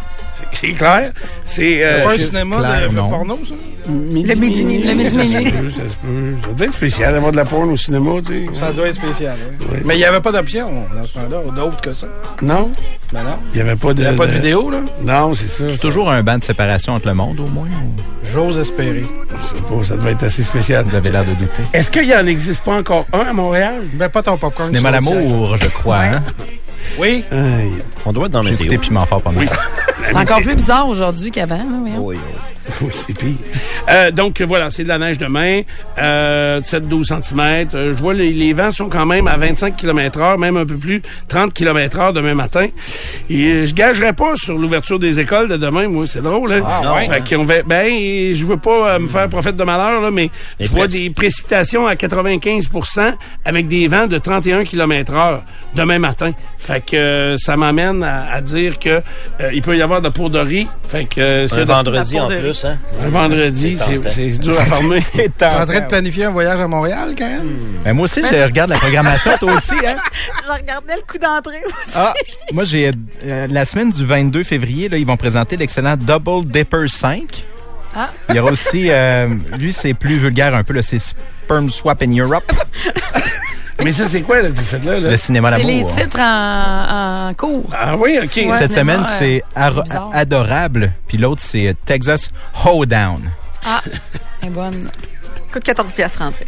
C'est 0.60 0.72
clair. 0.72 1.12
C'est 1.42 1.84
euh, 1.84 2.06
un 2.08 2.18
cinéma 2.18 2.56
clair, 2.58 2.90
de 2.90 2.94
porno, 2.96 3.38
ça? 3.44 3.54
Midi, 3.88 4.28
Le 4.28 4.34
midi. 4.36 4.82
Le 4.82 4.94
midi 4.94 5.10
ça 5.10 5.24
se 5.24 5.50
peut, 5.50 5.70
ça 5.70 5.88
se 5.88 5.96
peut. 5.96 6.34
Ça 6.42 6.52
doit 6.54 6.66
être 6.66 6.72
spécial 6.72 7.12
d'avoir 7.12 7.32
de 7.32 7.36
la 7.36 7.44
porn 7.44 7.70
au 7.70 7.76
cinéma, 7.76 8.10
tu 8.24 8.32
sais. 8.32 8.58
Ça 8.58 8.72
doit 8.72 8.88
être 8.88 8.96
spécial, 8.96 9.36
oui. 9.60 9.78
Mais 9.84 9.94
il 9.94 9.98
n'y 9.98 10.04
avait 10.04 10.20
pas 10.20 10.32
d'option 10.32 10.68
dans 10.94 11.04
ce 11.04 11.12
temps-là, 11.14 11.38
d'autre 11.54 11.80
que 11.80 11.92
ça? 11.92 12.06
Non? 12.42 12.72
Ben 13.12 13.22
non. 13.22 13.36
Il 13.52 13.56
n'y 13.56 13.68
avait 13.68 13.76
pas 13.76 13.92
de... 13.92 14.00
Il 14.00 14.02
n'y 14.02 14.08
avait 14.08 14.16
pas 14.16 14.26
de 14.26 14.32
vidéo, 14.32 14.70
là? 14.70 14.80
Non, 15.02 15.34
c'est 15.34 15.46
ça. 15.48 15.70
C'est 15.70 15.78
toujours 15.78 16.10
un 16.10 16.22
banc 16.22 16.38
de 16.38 16.44
séparation 16.44 16.94
entre 16.94 17.06
le 17.08 17.14
monde, 17.14 17.38
au 17.38 17.46
moins. 17.46 17.68
ou? 17.68 18.00
J'ose 18.24 18.58
espérer. 18.58 19.04
Je 19.36 19.42
sais 19.42 19.54
pas, 19.56 19.84
ça 19.84 19.96
devait 19.96 20.12
être 20.12 20.24
assez 20.24 20.42
spécial. 20.42 20.84
Vous 20.88 20.96
avez 20.96 21.10
l'air 21.10 21.24
de 21.24 21.34
douter. 21.34 21.62
Est-ce 21.72 21.90
qu'il 21.90 22.12
en 22.14 22.26
existe 22.26 22.64
pas 22.64 22.76
encore 22.76 23.06
un 23.12 23.20
à 23.20 23.32
Montréal? 23.32 23.82
Ben, 23.94 24.08
pas 24.08 24.22
ton 24.22 24.36
popcorn. 24.36 24.68
Cinéma 24.68 24.90
l'amour, 24.90 25.56
je 25.58 25.68
crois. 25.68 26.00
Hein? 26.00 26.22
Oui. 26.98 27.24
Aïe. 27.30 27.72
On 28.04 28.12
doit 28.12 28.26
être 28.26 28.32
dans 28.32 28.42
J'ai 28.42 28.50
météo. 28.52 28.66
écouté 28.66 28.78
Piment 28.88 29.06
Fort 29.06 29.22
pendant 29.22 29.40
C'est 30.04 30.16
encore 30.16 30.40
plus 30.40 30.54
bizarre 30.54 30.88
aujourd'hui 30.88 31.30
qu'avant. 31.30 31.60
Oui, 31.82 31.92
oui. 31.98 32.16
Oui, 32.82 32.88
c'est 32.92 33.16
pire. 33.18 33.30
Euh, 33.88 34.10
donc, 34.10 34.40
voilà, 34.42 34.70
c'est 34.70 34.82
de 34.82 34.88
la 34.88 34.98
neige 34.98 35.18
demain, 35.18 35.62
euh, 35.98 36.60
7-12 36.60 37.04
cm. 37.22 37.68
je 37.72 37.92
vois 37.92 38.12
les, 38.12 38.32
les 38.32 38.52
vents 38.52 38.70
sont 38.72 38.88
quand 38.88 39.06
même 39.06 39.26
à 39.28 39.36
25 39.36 39.76
km 39.76 40.20
heure, 40.20 40.38
même 40.38 40.56
un 40.56 40.66
peu 40.66 40.76
plus, 40.76 41.00
30 41.28 41.54
km 41.54 41.98
heure 42.00 42.12
demain 42.12 42.34
matin. 42.34 42.66
Et 43.30 43.44
euh, 43.46 43.64
je 43.66 43.72
gagerais 43.74 44.12
pas 44.12 44.34
sur 44.36 44.58
l'ouverture 44.58 44.98
des 44.98 45.20
écoles 45.20 45.48
de 45.48 45.56
demain, 45.56 45.86
moi, 45.88 46.06
c'est 46.06 46.22
drôle, 46.22 46.52
hein? 46.52 46.62
Ah, 46.66 46.94
ouais. 46.94 47.06
Fait 47.08 47.36
qu'on 47.36 47.44
va, 47.44 47.62
ben, 47.62 47.86
je 48.34 48.44
veux 48.44 48.56
pas 48.58 48.94
euh, 48.94 48.98
me 48.98 49.08
faire 49.08 49.28
prophète 49.28 49.56
de 49.56 49.64
malheur, 49.64 50.00
là, 50.00 50.10
mais 50.10 50.30
je 50.58 50.68
vois 50.68 50.86
presque. 50.86 50.98
des 50.98 51.10
précipitations 51.10 51.86
à 51.86 51.94
95% 51.94 53.14
avec 53.44 53.68
des 53.68 53.86
vents 53.88 54.06
de 54.06 54.18
31 54.18 54.64
km 54.64 55.14
heure 55.14 55.42
demain 55.74 55.98
matin. 55.98 56.32
Fait 56.58 56.84
que 56.84 56.96
euh, 56.96 57.36
ça 57.36 57.56
m'amène 57.56 58.02
à, 58.02 58.32
à 58.32 58.40
dire 58.40 58.78
que 58.78 58.88
euh, 59.40 59.50
il 59.52 59.62
peut 59.62 59.76
y 59.76 59.82
avoir 59.82 60.00
de 60.00 60.06
la 60.06 60.10
pourderie. 60.10 60.66
Fait 60.88 61.04
que 61.04 61.20
euh, 61.20 61.46
de- 61.60 61.64
vendredi 61.64 62.18
en 62.18 62.28
La 62.28 62.36
plus, 62.56 62.68
hein? 62.68 62.78
un 63.00 63.08
vendredi, 63.08 63.76
C'est 64.08 64.38
dur 64.38 64.58
à 64.58 64.64
former. 64.64 65.00
T'es 65.12 65.44
en 65.44 65.66
train 65.66 65.80
de 65.80 65.86
planifier 65.86 66.24
un 66.24 66.30
voyage 66.30 66.60
à 66.60 66.66
Montréal, 66.66 67.14
quand 67.16 67.28
même? 67.28 67.56
Ben, 67.84 67.92
moi 67.92 68.04
aussi, 68.04 68.20
je 68.20 68.44
regarde 68.44 68.70
la 68.70 68.78
programmation, 68.78 69.32
toi 69.38 69.54
aussi. 69.54 69.74
Hein? 69.86 69.96
Je 70.46 70.52
regardais 70.52 70.94
le 70.96 71.02
coup 71.02 71.18
d'entrée. 71.18 71.62
Ah, 71.94 72.14
moi, 72.52 72.64
j'ai 72.64 72.92
euh, 73.24 73.46
la 73.50 73.64
semaine 73.64 73.90
du 73.90 74.04
22 74.04 74.44
février, 74.44 74.88
là, 74.88 74.96
ils 74.96 75.06
vont 75.06 75.16
présenter 75.16 75.56
l'excellent 75.56 75.96
Double 75.96 76.46
Dipper 76.46 76.86
5. 76.86 77.44
Ah. 77.96 78.10
Il 78.28 78.36
y 78.36 78.38
aura 78.38 78.52
aussi, 78.52 78.86
euh, 78.90 79.28
lui, 79.58 79.72
c'est 79.72 79.94
plus 79.94 80.18
vulgaire 80.18 80.54
un 80.54 80.62
peu, 80.62 80.74
là, 80.74 80.82
c'est 80.82 80.98
Sperm 80.98 81.68
Swap 81.68 82.02
in 82.02 82.16
Europe, 82.16 82.52
Mais 83.84 83.92
ça, 83.92 84.08
c'est 84.08 84.22
quoi 84.22 84.40
là, 84.40 84.48
que 84.48 84.54
vous 84.54 84.62
faites 84.64 84.84
là? 84.84 84.98
là? 85.00 85.10
le 85.10 85.16
cinéma 85.16 85.52
C'est 85.56 85.62
les 85.64 85.78
l'amour. 85.82 85.94
titres 85.96 86.18
en, 86.20 87.28
en 87.28 87.34
cours. 87.34 87.68
Ah 87.72 87.96
oui, 87.96 88.16
OK. 88.18 88.22
Ouais. 88.22 88.58
Cette 88.58 88.72
cinéma, 88.72 88.94
semaine, 88.94 89.00
euh, 89.02 89.16
c'est 89.18 89.42
Ar- 89.54 89.82
bizarre. 89.82 90.10
Adorable, 90.12 90.92
puis 91.06 91.18
l'autre, 91.18 91.42
c'est 91.44 91.74
Texas 91.84 92.30
Hoedown. 92.64 93.20
Ah, 93.66 93.82
est 94.42 94.48
bonne. 94.50 94.90
Coûte 95.52 95.64
14 95.64 95.92
pièces 95.92 96.16
rentrée. 96.16 96.46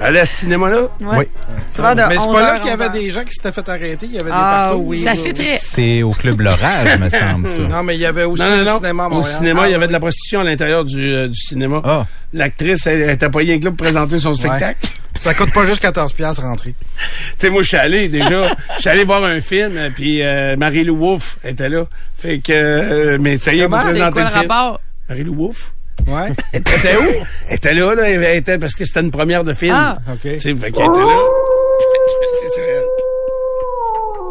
Allez 0.00 0.18
à 0.20 0.26
ce 0.26 0.34
cinéma-là? 0.40 0.88
Oui. 1.00 1.06
De 1.26 1.82
Mais 1.82 2.14
c'est 2.16 2.18
11 2.18 2.32
pas 2.32 2.40
là 2.40 2.54
heures, 2.54 2.60
qu'il 2.60 2.68
y 2.70 2.72
avait 2.72 2.84
11 2.84 2.88
heures. 2.96 3.02
des 3.02 3.10
gens 3.10 3.22
qui 3.24 3.32
s'étaient 3.34 3.52
fait 3.52 3.68
arrêter. 3.68 4.06
Il 4.06 4.12
y 4.12 4.18
avait 4.18 4.30
des 4.30 4.36
Ah, 4.36 4.64
partout. 4.68 4.82
oui. 4.86 5.04
Ça 5.04 5.14
fait 5.14 5.32
très. 5.32 5.58
C'est 5.60 6.02
au 6.02 6.12
Club 6.12 6.40
L'Orage, 6.40 6.98
me 6.98 7.08
semble, 7.10 7.46
ça. 7.46 7.62
Non, 7.62 7.82
mais 7.82 7.96
il 7.96 8.00
y 8.00 8.06
avait 8.06 8.24
aussi 8.24 8.42
Non, 8.42 8.48
non, 8.50 8.56
le 8.56 8.64
non. 8.64 8.76
cinéma 8.76 9.04
à 9.04 9.06
Au 9.06 9.10
Montréal. 9.10 9.36
cinéma, 9.36 9.68
il 9.68 9.72
y 9.72 9.74
avait 9.74 9.86
de 9.88 9.92
la 9.92 10.00
prostitution 10.00 10.40
à 10.40 10.44
l'intérieur 10.44 10.84
du, 10.84 11.12
euh, 11.14 11.28
du 11.28 11.38
cinéma. 11.38 11.82
Ah. 11.84 12.06
L'actrice, 12.32 12.86
elle, 12.86 13.02
elle 13.02 13.10
était 13.10 13.28
pas 13.28 13.40
rien 13.40 13.58
que 13.58 13.64
là 13.64 13.70
pour 13.72 13.78
présenter 13.84 14.18
son 14.18 14.32
spectacle. 14.34 14.86
Ça 15.18 15.34
coûte 15.34 15.52
pas 15.52 15.66
juste 15.66 15.80
14 15.82 16.12
piastres 16.14 16.42
rentrer. 16.42 16.72
tu 16.72 17.34
sais, 17.36 17.50
moi, 17.50 17.60
je 17.62 17.68
suis 17.68 17.76
allé 17.76 18.08
déjà. 18.08 18.48
Je 18.76 18.80
suis 18.80 18.88
allé 18.88 19.04
voir 19.04 19.22
un 19.24 19.40
film, 19.42 19.72
euh, 19.76 19.90
puis 19.94 20.22
euh, 20.22 20.56
Marie-Lou 20.56 20.96
Wolfe 20.96 21.36
était 21.44 21.68
là. 21.68 21.84
Fait 22.16 22.38
que, 22.38 22.52
euh, 22.52 23.18
mais 23.20 23.36
ça 23.36 23.52
y 23.52 23.60
est, 23.60 23.66
vous 23.66 23.70
Comment? 23.72 23.82
C'est 23.82 23.88
présentez 23.90 24.12
quoi 24.12 24.22
le 24.22 24.26
le 24.28 24.32
film. 24.32 24.50
rapport? 24.50 24.80
Marie-Lou 25.10 25.34
Wolfe? 25.34 25.72
Ouais. 26.06 26.32
Elle 26.52 26.60
était 26.60 26.96
où? 26.96 27.24
Elle 27.48 27.56
était 27.56 27.74
là, 27.74 27.94
là. 27.94 28.10
Elle 28.10 28.36
était 28.38 28.58
parce 28.58 28.74
que 28.74 28.84
c'était 28.84 29.00
une 29.00 29.10
première 29.10 29.44
de 29.44 29.54
film. 29.54 29.74
Ah. 29.76 29.98
OK. 30.12 30.20
Tu 30.22 30.40
sais, 30.40 30.54
fait 30.54 30.72
qu'elle 30.72 30.86
était 30.86 30.98
là. 31.00 31.18
C'est 32.42 32.48
ça. 32.48 32.60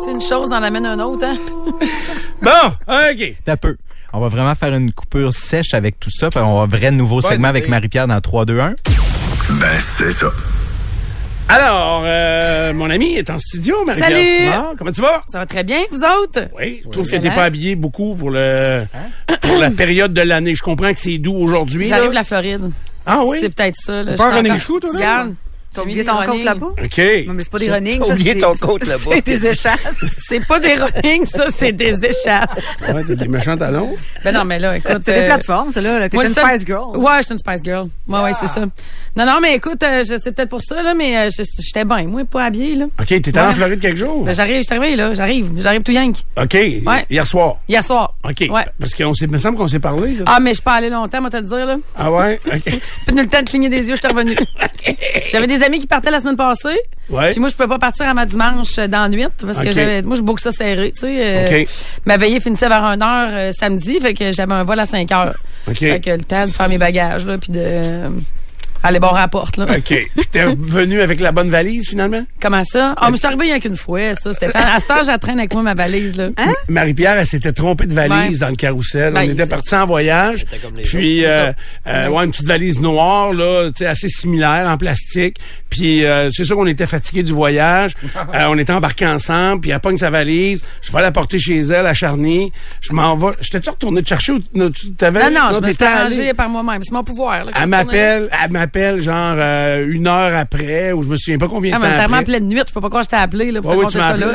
C'est 0.05 0.12
une 0.12 0.21
chose 0.21 0.51
en 0.51 0.63
amène 0.63 0.86
un 0.86 0.99
autre, 0.99 1.25
hein? 1.25 1.38
Bon, 2.41 2.49
OK. 2.88 3.34
T'as 3.43 3.58
peu. 3.58 3.75
On 4.13 4.19
va 4.19 4.27
vraiment 4.29 4.55
faire 4.55 4.73
une 4.73 4.91
coupure 4.91 5.34
sèche 5.34 5.73
avec 5.73 5.99
tout 5.99 6.10
ça. 6.10 6.29
puis 6.29 6.39
On 6.39 6.55
va 6.55 6.62
un 6.63 6.67
vrai 6.67 6.89
nouveau 6.91 7.19
Bonne 7.19 7.32
segment 7.32 7.49
avec. 7.49 7.67
Marie-Pierre 7.69 8.08
dans 8.08 8.19
3, 8.19 8.45
2, 8.45 8.60
1. 8.60 8.75
Ben, 9.51 9.67
c'est 9.79 10.12
ça. 10.12 10.27
Alors, 11.51 12.03
euh, 12.05 12.73
mon 12.73 12.89
ami 12.91 13.15
est 13.15 13.29
en 13.31 13.39
studio, 13.39 13.83
Marie-Pierre. 13.85 14.35
Simard. 14.38 14.73
Comment 14.77 14.91
tu 14.91 15.01
vas? 15.01 15.21
Ça 15.31 15.39
va 15.39 15.45
très 15.47 15.63
bien, 15.63 15.79
vous 15.91 16.01
autres? 16.03 16.47
Oui, 16.57 16.81
je 16.85 16.89
trouve 16.91 17.09
que 17.09 17.15
Oui. 17.15 17.21
t'es 17.21 17.31
pas 17.31 17.45
habillé 17.45 17.75
beaucoup 17.75 18.13
pour 18.15 18.29
le 18.29 18.83
pour 19.41 19.57
la 19.57 19.71
période 19.71 20.13
de 20.13 20.21
l'année. 20.21 20.53
Je 20.53 20.62
comprends 20.62 20.93
que 20.93 20.99
c'est 20.99 21.17
doux 21.17 21.35
aujourd'hui. 21.35 21.88
J'arrive 21.88 22.09
de 22.12 22.15
la 22.15 22.23
Floride. 22.23 22.69
Ah 23.05 23.23
oui? 23.25 23.39
C'est 23.41 23.53
peut-être 23.55 23.75
ça. 23.83 24.03
Là. 24.03 24.15
pas 24.15 24.39
encore- 24.39 24.59
shoe, 24.59 24.79
toi, 24.79 24.91
là? 24.93 24.97
Regarde. 24.99 25.35
T'as 25.73 25.82
oublié 25.84 26.03
ton 26.03 26.17
compte 26.25 26.43
là-bas? 26.43 26.67
OK. 26.67 26.97
Non, 27.27 27.34
mais 27.34 27.43
c'est 27.43 27.51
pas 27.51 27.60
des 27.60 27.71
running, 27.71 28.03
ça. 28.03 28.13
oublié 28.13 28.34
c'est 28.34 28.39
ton 28.39 28.53
compte 28.55 28.86
là-bas. 28.88 29.12
C'est 29.13 29.25
des 29.25 29.47
échasses. 29.47 29.95
C'est 30.29 30.45
pas 30.47 30.60
des 30.60 30.75
running, 30.75 31.25
ça, 31.25 31.45
c'est 31.55 31.71
des 31.71 31.95
échappes. 32.05 32.60
Ouais, 32.88 33.03
t'as 33.08 33.15
des 33.15 33.27
méchants 33.27 33.58
talons. 33.58 33.95
Ben 34.23 34.32
non, 34.32 34.45
mais 34.45 34.60
là, 34.60 34.77
écoute. 34.77 34.99
C'est 35.03 35.13
des 35.13 35.19
euh, 35.21 35.25
plateformes, 35.25 35.71
ça, 35.73 35.82
là. 35.82 36.08
T'es 36.08 36.17
une 36.17 36.34
ça- 36.34 36.47
Spice 36.47 36.65
Girl. 36.67 36.95
Ouais, 36.97 37.13
je 37.19 37.23
suis 37.23 37.32
une 37.32 37.38
Spice 37.39 37.62
Girl. 37.63 37.88
Ouais, 38.08 38.21
ouais, 38.21 38.32
c'est 38.39 38.47
ça. 38.47 38.62
Non, 39.15 39.25
non, 39.25 39.39
mais 39.41 39.55
écoute, 39.55 39.82
euh, 39.82 40.03
je 40.03 40.17
sais 40.17 40.32
peut-être 40.32 40.49
pour 40.49 40.62
ça, 40.62 40.84
là, 40.84 40.93
mais 40.93 41.17
euh, 41.17 41.29
j'étais 41.32 41.84
bien, 41.86 42.03
moi, 42.03 42.21
pas 42.25 42.45
habillée, 42.45 42.75
là. 42.75 42.86
OK, 42.99 43.08
t'étais 43.08 43.32
Ouais. 43.39 43.45
en 43.45 43.53
Floride 43.55 43.79
quelques 43.79 43.97
jours? 43.97 44.23
Ben, 44.23 44.34
j'arrive, 44.36 44.62
je 44.67 44.73
suis 44.75 44.95
là. 44.95 45.13
J'arrive. 45.15 45.49
J'arrive 45.58 45.82
tout 45.82 45.91
yank. 45.91 46.17
OK. 46.39 46.53
Hier 47.10 47.25
soir? 47.25 47.58
Hier 47.67 47.84
soir. 47.84 48.13
OK. 48.23 48.45
Ouais. 48.51 48.65
Parce 48.79 48.93
qu'on 48.93 49.13
s'est, 49.15 49.25
me 49.27 49.39
semble 49.39 49.58
qu'on 49.58 49.67
s'est 49.67 49.79
parlé, 49.79 50.15
ça. 50.15 50.23
Ah, 50.27 50.39
mais 50.39 50.51
je 50.51 50.55
suis 50.55 50.63
pas 50.63 50.79
longtemps, 50.82 51.21
moi, 51.21 51.29
te 51.32 51.38
le 51.38 51.43
dire, 51.43 51.65
là. 51.65 51.77
Ah 51.97 52.12
ouais? 52.12 52.39
OK. 52.45 52.67
Eu 53.12 53.15
le 53.15 53.25
temps 53.27 53.41
de 53.41 53.49
cligner 53.49 53.69
des 53.69 53.88
yeux, 53.89 53.95
je 53.95 53.99
suis 53.99 54.08
revenu. 54.15 54.36
J'avais 55.27 55.47
des 55.47 55.58
amis 55.63 55.79
qui 55.79 55.87
partaient 55.87 56.11
la 56.11 56.19
semaine 56.19 56.35
passée. 56.35 56.77
Ouais. 57.09 57.31
Puis 57.31 57.39
moi, 57.39 57.49
je 57.49 57.55
pouvais 57.55 57.67
pas 57.67 57.79
partir 57.79 58.07
à 58.07 58.13
ma 58.13 58.25
dimanche 58.25 58.77
euh, 58.77 58.87
dans 58.87 59.01
la 59.03 59.09
nuit 59.09 59.25
parce 59.41 59.59
que 59.59 59.71
j'avais, 59.71 60.01
moi, 60.01 60.15
je 60.15 60.21
boucle 60.21 60.41
ça 60.43 60.51
serré, 60.51 60.91
tu 60.91 61.01
sais. 61.01 61.07
euh, 61.19 61.61
Ok. 61.63 61.67
Ma 62.05 62.17
veillée 62.17 62.39
finissait 62.39 62.67
vers 62.69 62.83
1 62.85 63.01
heure 63.01 63.29
euh, 63.31 63.51
samedi, 63.57 63.99
fait 63.99 64.13
que 64.13 64.31
j'avais 64.31 64.53
un 64.53 64.63
vol 64.63 64.79
à 64.79 64.85
5 64.85 65.11
heures. 65.11 65.35
OK. 65.67 65.77
Fait 65.79 65.99
que 65.99 66.09
le 66.11 66.23
temps 66.23 66.45
de 66.45 66.51
faire 66.51 66.69
mes 66.69 66.77
bagages, 66.77 67.25
là, 67.25 67.37
puis 67.37 67.51
de 67.51 68.03
euh, 68.83 68.87
aller 68.87 68.99
barrer 68.99 69.19
à 69.19 69.21
la 69.21 69.27
porte, 69.27 69.57
là. 69.57 69.65
OK. 69.65 69.83
Puis 69.85 70.25
t'es 70.31 70.43
revenu 70.43 71.01
avec 71.01 71.19
la 71.19 71.31
bonne 71.31 71.49
valise, 71.49 71.89
finalement? 71.89 72.23
Comment 72.41 72.63
ça? 72.63 72.93
Ah, 72.97 73.07
mais 73.09 73.13
je 73.13 73.19
suis 73.19 73.27
arrivé 73.27 73.43
rien 73.45 73.59
qu'une 73.59 73.75
fois, 73.75 74.13
ça, 74.15 74.33
Stéphane. 74.33 74.61
À 74.63 74.79
ce 74.79 74.91
heure, 74.91 75.03
j'attraîne 75.03 75.39
avec 75.39 75.53
moi 75.53 75.63
ma 75.63 75.73
valise, 75.73 76.15
là. 76.17 76.29
Hein? 76.37 76.53
Marie-Pierre, 76.67 77.17
elle 77.17 77.25
s'était 77.25 77.51
trompée 77.51 77.87
de 77.87 77.93
valise 77.93 78.39
dans 78.39 78.49
le 78.49 78.55
carrousel. 78.55 79.13
Ben, 79.13 79.21
On 79.27 79.31
était 79.31 79.47
partis 79.47 79.75
en 79.75 79.85
voyage. 79.85 80.43
était 80.43 80.57
comme 80.57 80.75
les 80.75 80.83
Puis, 80.83 81.19
autres, 81.25 81.29
euh, 81.31 81.53
euh, 81.87 82.09
ouais, 82.09 82.25
une 82.25 82.31
petite 82.31 82.47
valise 82.47 82.79
noire, 82.79 83.33
là, 83.33 83.67
tu 83.69 83.79
sais, 83.79 83.85
assez 83.85 84.09
similaire, 84.09 84.67
en 84.69 84.77
plastique. 84.77 85.37
Puis, 85.69 86.05
euh, 86.05 86.29
c'est 86.31 86.45
sûr 86.45 86.55
qu'on 86.55 86.67
était 86.67 86.87
fatigués 86.87 87.23
du 87.23 87.33
voyage. 87.33 87.93
Euh, 88.35 88.45
on 88.49 88.57
était 88.59 88.73
embarqués 88.73 89.07
ensemble. 89.07 89.61
Puis, 89.61 89.71
elle 89.71 89.79
pogne 89.79 89.97
sa 89.97 90.09
valise. 90.11 90.61
Je 90.81 90.91
vais 90.91 91.01
la 91.01 91.11
porter 91.11 91.39
chez 91.39 91.59
elle, 91.61 91.87
à 91.87 91.93
Charny. 91.95 92.51
Je 92.81 92.93
m'en 92.93 93.15
vais. 93.15 93.31
Je 93.41 93.49
t'ai-tu 93.49 93.69
retourné 93.69 94.03
te 94.03 94.09
chercher 94.09 94.33
où 94.33 94.39
t'avais? 94.97 95.31
Non, 95.31 95.41
non, 95.41 95.55
je 95.55 95.59
me 95.61 96.11
suis 96.11 96.33
par 96.33 96.49
moi-même. 96.49 96.81
C'est 96.83 96.91
mon 96.91 97.03
pouvoir, 97.03 97.45
là. 97.45 97.51
Elle 97.59 97.67
m'appelle, 97.69 98.29
elle 98.43 98.51
m'appelle 98.51 98.68
genre 98.99 99.36
euh, 99.38 99.86
une 99.88 100.08
heure 100.08 100.36
après, 100.36 100.91
ou 100.91 101.03
je 101.03 101.08
me 101.10 101.17
souviens 101.17 101.38
pas 101.38 101.47
combien 101.47 101.71
de 101.71 101.75
Ah, 101.75 101.79
mais 101.79 101.91
temps 101.93 101.99
tellement 102.01 102.15
après. 102.17 102.25
pleine 102.25 102.47
nuit, 102.47 102.62
je 102.67 102.73
peux 102.73 102.82
pas 102.82 102.89
que 102.89 103.03
je 103.03 103.08
t'ai 103.10 103.15
appelé, 103.15 103.51
là, 103.51 103.62
pour 103.62 103.71
Ouais, 103.71 103.77
te 103.77 103.84
oui, 103.86 103.91
tu 103.91 103.97
m'as 103.97 104.12
ça, 104.12 104.17
là. 104.17 104.27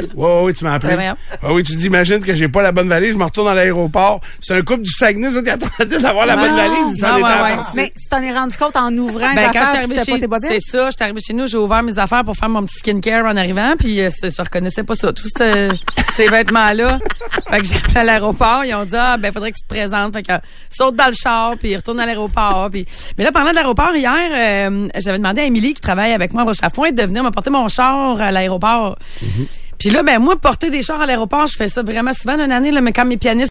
ouais, 0.43 0.53
tu 0.53 0.65
m'as 0.65 0.75
appelé. 0.75 0.95
Ouais, 0.97 1.13
oui, 1.51 1.63
tu 1.65 1.75
dis, 1.77 1.87
imagine 1.87 2.21
que 2.21 2.35
j'ai 2.35 2.49
pas 2.49 2.63
la 2.63 2.73
bonne 2.73 2.89
valise, 2.89 3.13
je 3.13 3.19
me 3.19 3.25
retourne 3.25 3.49
à 3.49 3.55
l'aéroport. 3.55 4.21
C'est 4.41 4.55
un 4.55 4.63
couple 4.63 4.83
du 4.83 4.91
Saguenay, 4.93 5.31
ça, 5.31 5.43
qui 5.43 5.51
attendait 5.51 5.99
d'avoir 6.01 6.27
la 6.27 6.35
Ah, 6.35 6.37
bonne 6.37 6.55
valise. 6.57 7.05
Ah, 7.05 7.15
ouais, 7.17 7.23
ouais. 7.23 7.63
Mais 7.75 7.89
tu 8.01 8.09
t'en 8.09 8.23
es 8.23 8.33
rendu 8.33 8.57
compte 8.57 8.77
en 8.77 8.93
ouvrant 8.97 9.35
Ben, 9.35 9.51
quand 9.53 9.63
je 9.65 9.95
suis 10.05 10.05
chez 10.21 10.27
bobettes? 10.27 10.51
c'est 10.51 10.61
ça, 10.79 10.87
je 10.87 10.97
suis 10.97 11.03
arrivée 11.05 11.21
chez 11.21 11.33
nous, 11.35 11.47
j'ai 11.47 11.57
ouvert 11.59 11.83
mes 11.83 11.99
affaires 11.99 12.25
pour 12.25 12.37
faire 12.37 12.49
mon 12.49 12.65
petit 12.65 12.79
skincare 12.79 13.25
en 13.27 13.37
arrivant, 13.37 13.75
puis 13.79 14.01
euh, 14.01 14.11
je 14.23 14.43
reconnaissais 14.43 14.83
pas 14.83 14.95
ça, 14.95 15.13
tous 15.13 15.29
ce- 15.37 15.69
ces 16.17 16.29
vêtements-là. 16.29 16.99
fait 17.51 17.59
que 17.61 17.65
j'ai 17.67 17.77
appelé 17.77 17.97
à 17.97 18.05
l'aéroport, 18.05 18.65
ils 18.65 18.75
ont 18.75 18.85
dit 18.85 18.97
ah 18.97 19.17
ben 19.17 19.33
faudrait 19.33 19.51
que 19.53 19.57
tu 19.57 19.63
te 19.67 19.75
présentes, 19.75 20.15
fait 20.15 20.23
que 20.23 20.33
saute 20.71 20.97
dans 20.97 21.07
le 21.07 21.13
char, 21.13 21.55
puis 21.59 21.75
retourne 21.77 22.01
à 22.01 22.07
l'aéroport, 22.07 22.69
puis 22.71 22.85
mais 23.19 23.25
là 23.25 23.33
parlant 23.33 23.51
de 23.51 23.55
l'aéroport 23.57 23.95
hier, 23.95 24.24
euh, 24.33 24.89
j'avais 24.99 25.19
demandé 25.19 25.43
à 25.43 25.45
Émilie 25.45 25.75
qui 25.75 25.81
travaille 25.81 26.13
avec 26.13 26.33
moi 26.33 26.43
à 26.43 26.45
Rochafouin 26.47 26.93
de 26.93 27.03
venir 27.03 27.23
me 27.23 27.31
porter 27.31 27.51
mon 27.51 27.69
char 27.69 28.21
à 28.21 28.31
l'aéroport. 28.31 28.97
Puis 29.79 29.91
là, 29.91 30.03
ben 30.03 30.19
moi, 30.19 30.37
porter 30.37 30.71
des 30.71 30.83
chars 30.83 31.01
à 31.01 31.07
l'aéroport, 31.07 31.47
je 31.47 31.57
fais 31.57 31.69
ça 31.69 31.83
vraiment 31.83 32.13
souvent 32.13 32.37
d'une 32.39 32.53
année, 32.53 32.71
là, 32.71 32.81
mais 32.81 32.93
quand 32.93 33.05
mes 33.05 33.17
pianistes 33.17 33.43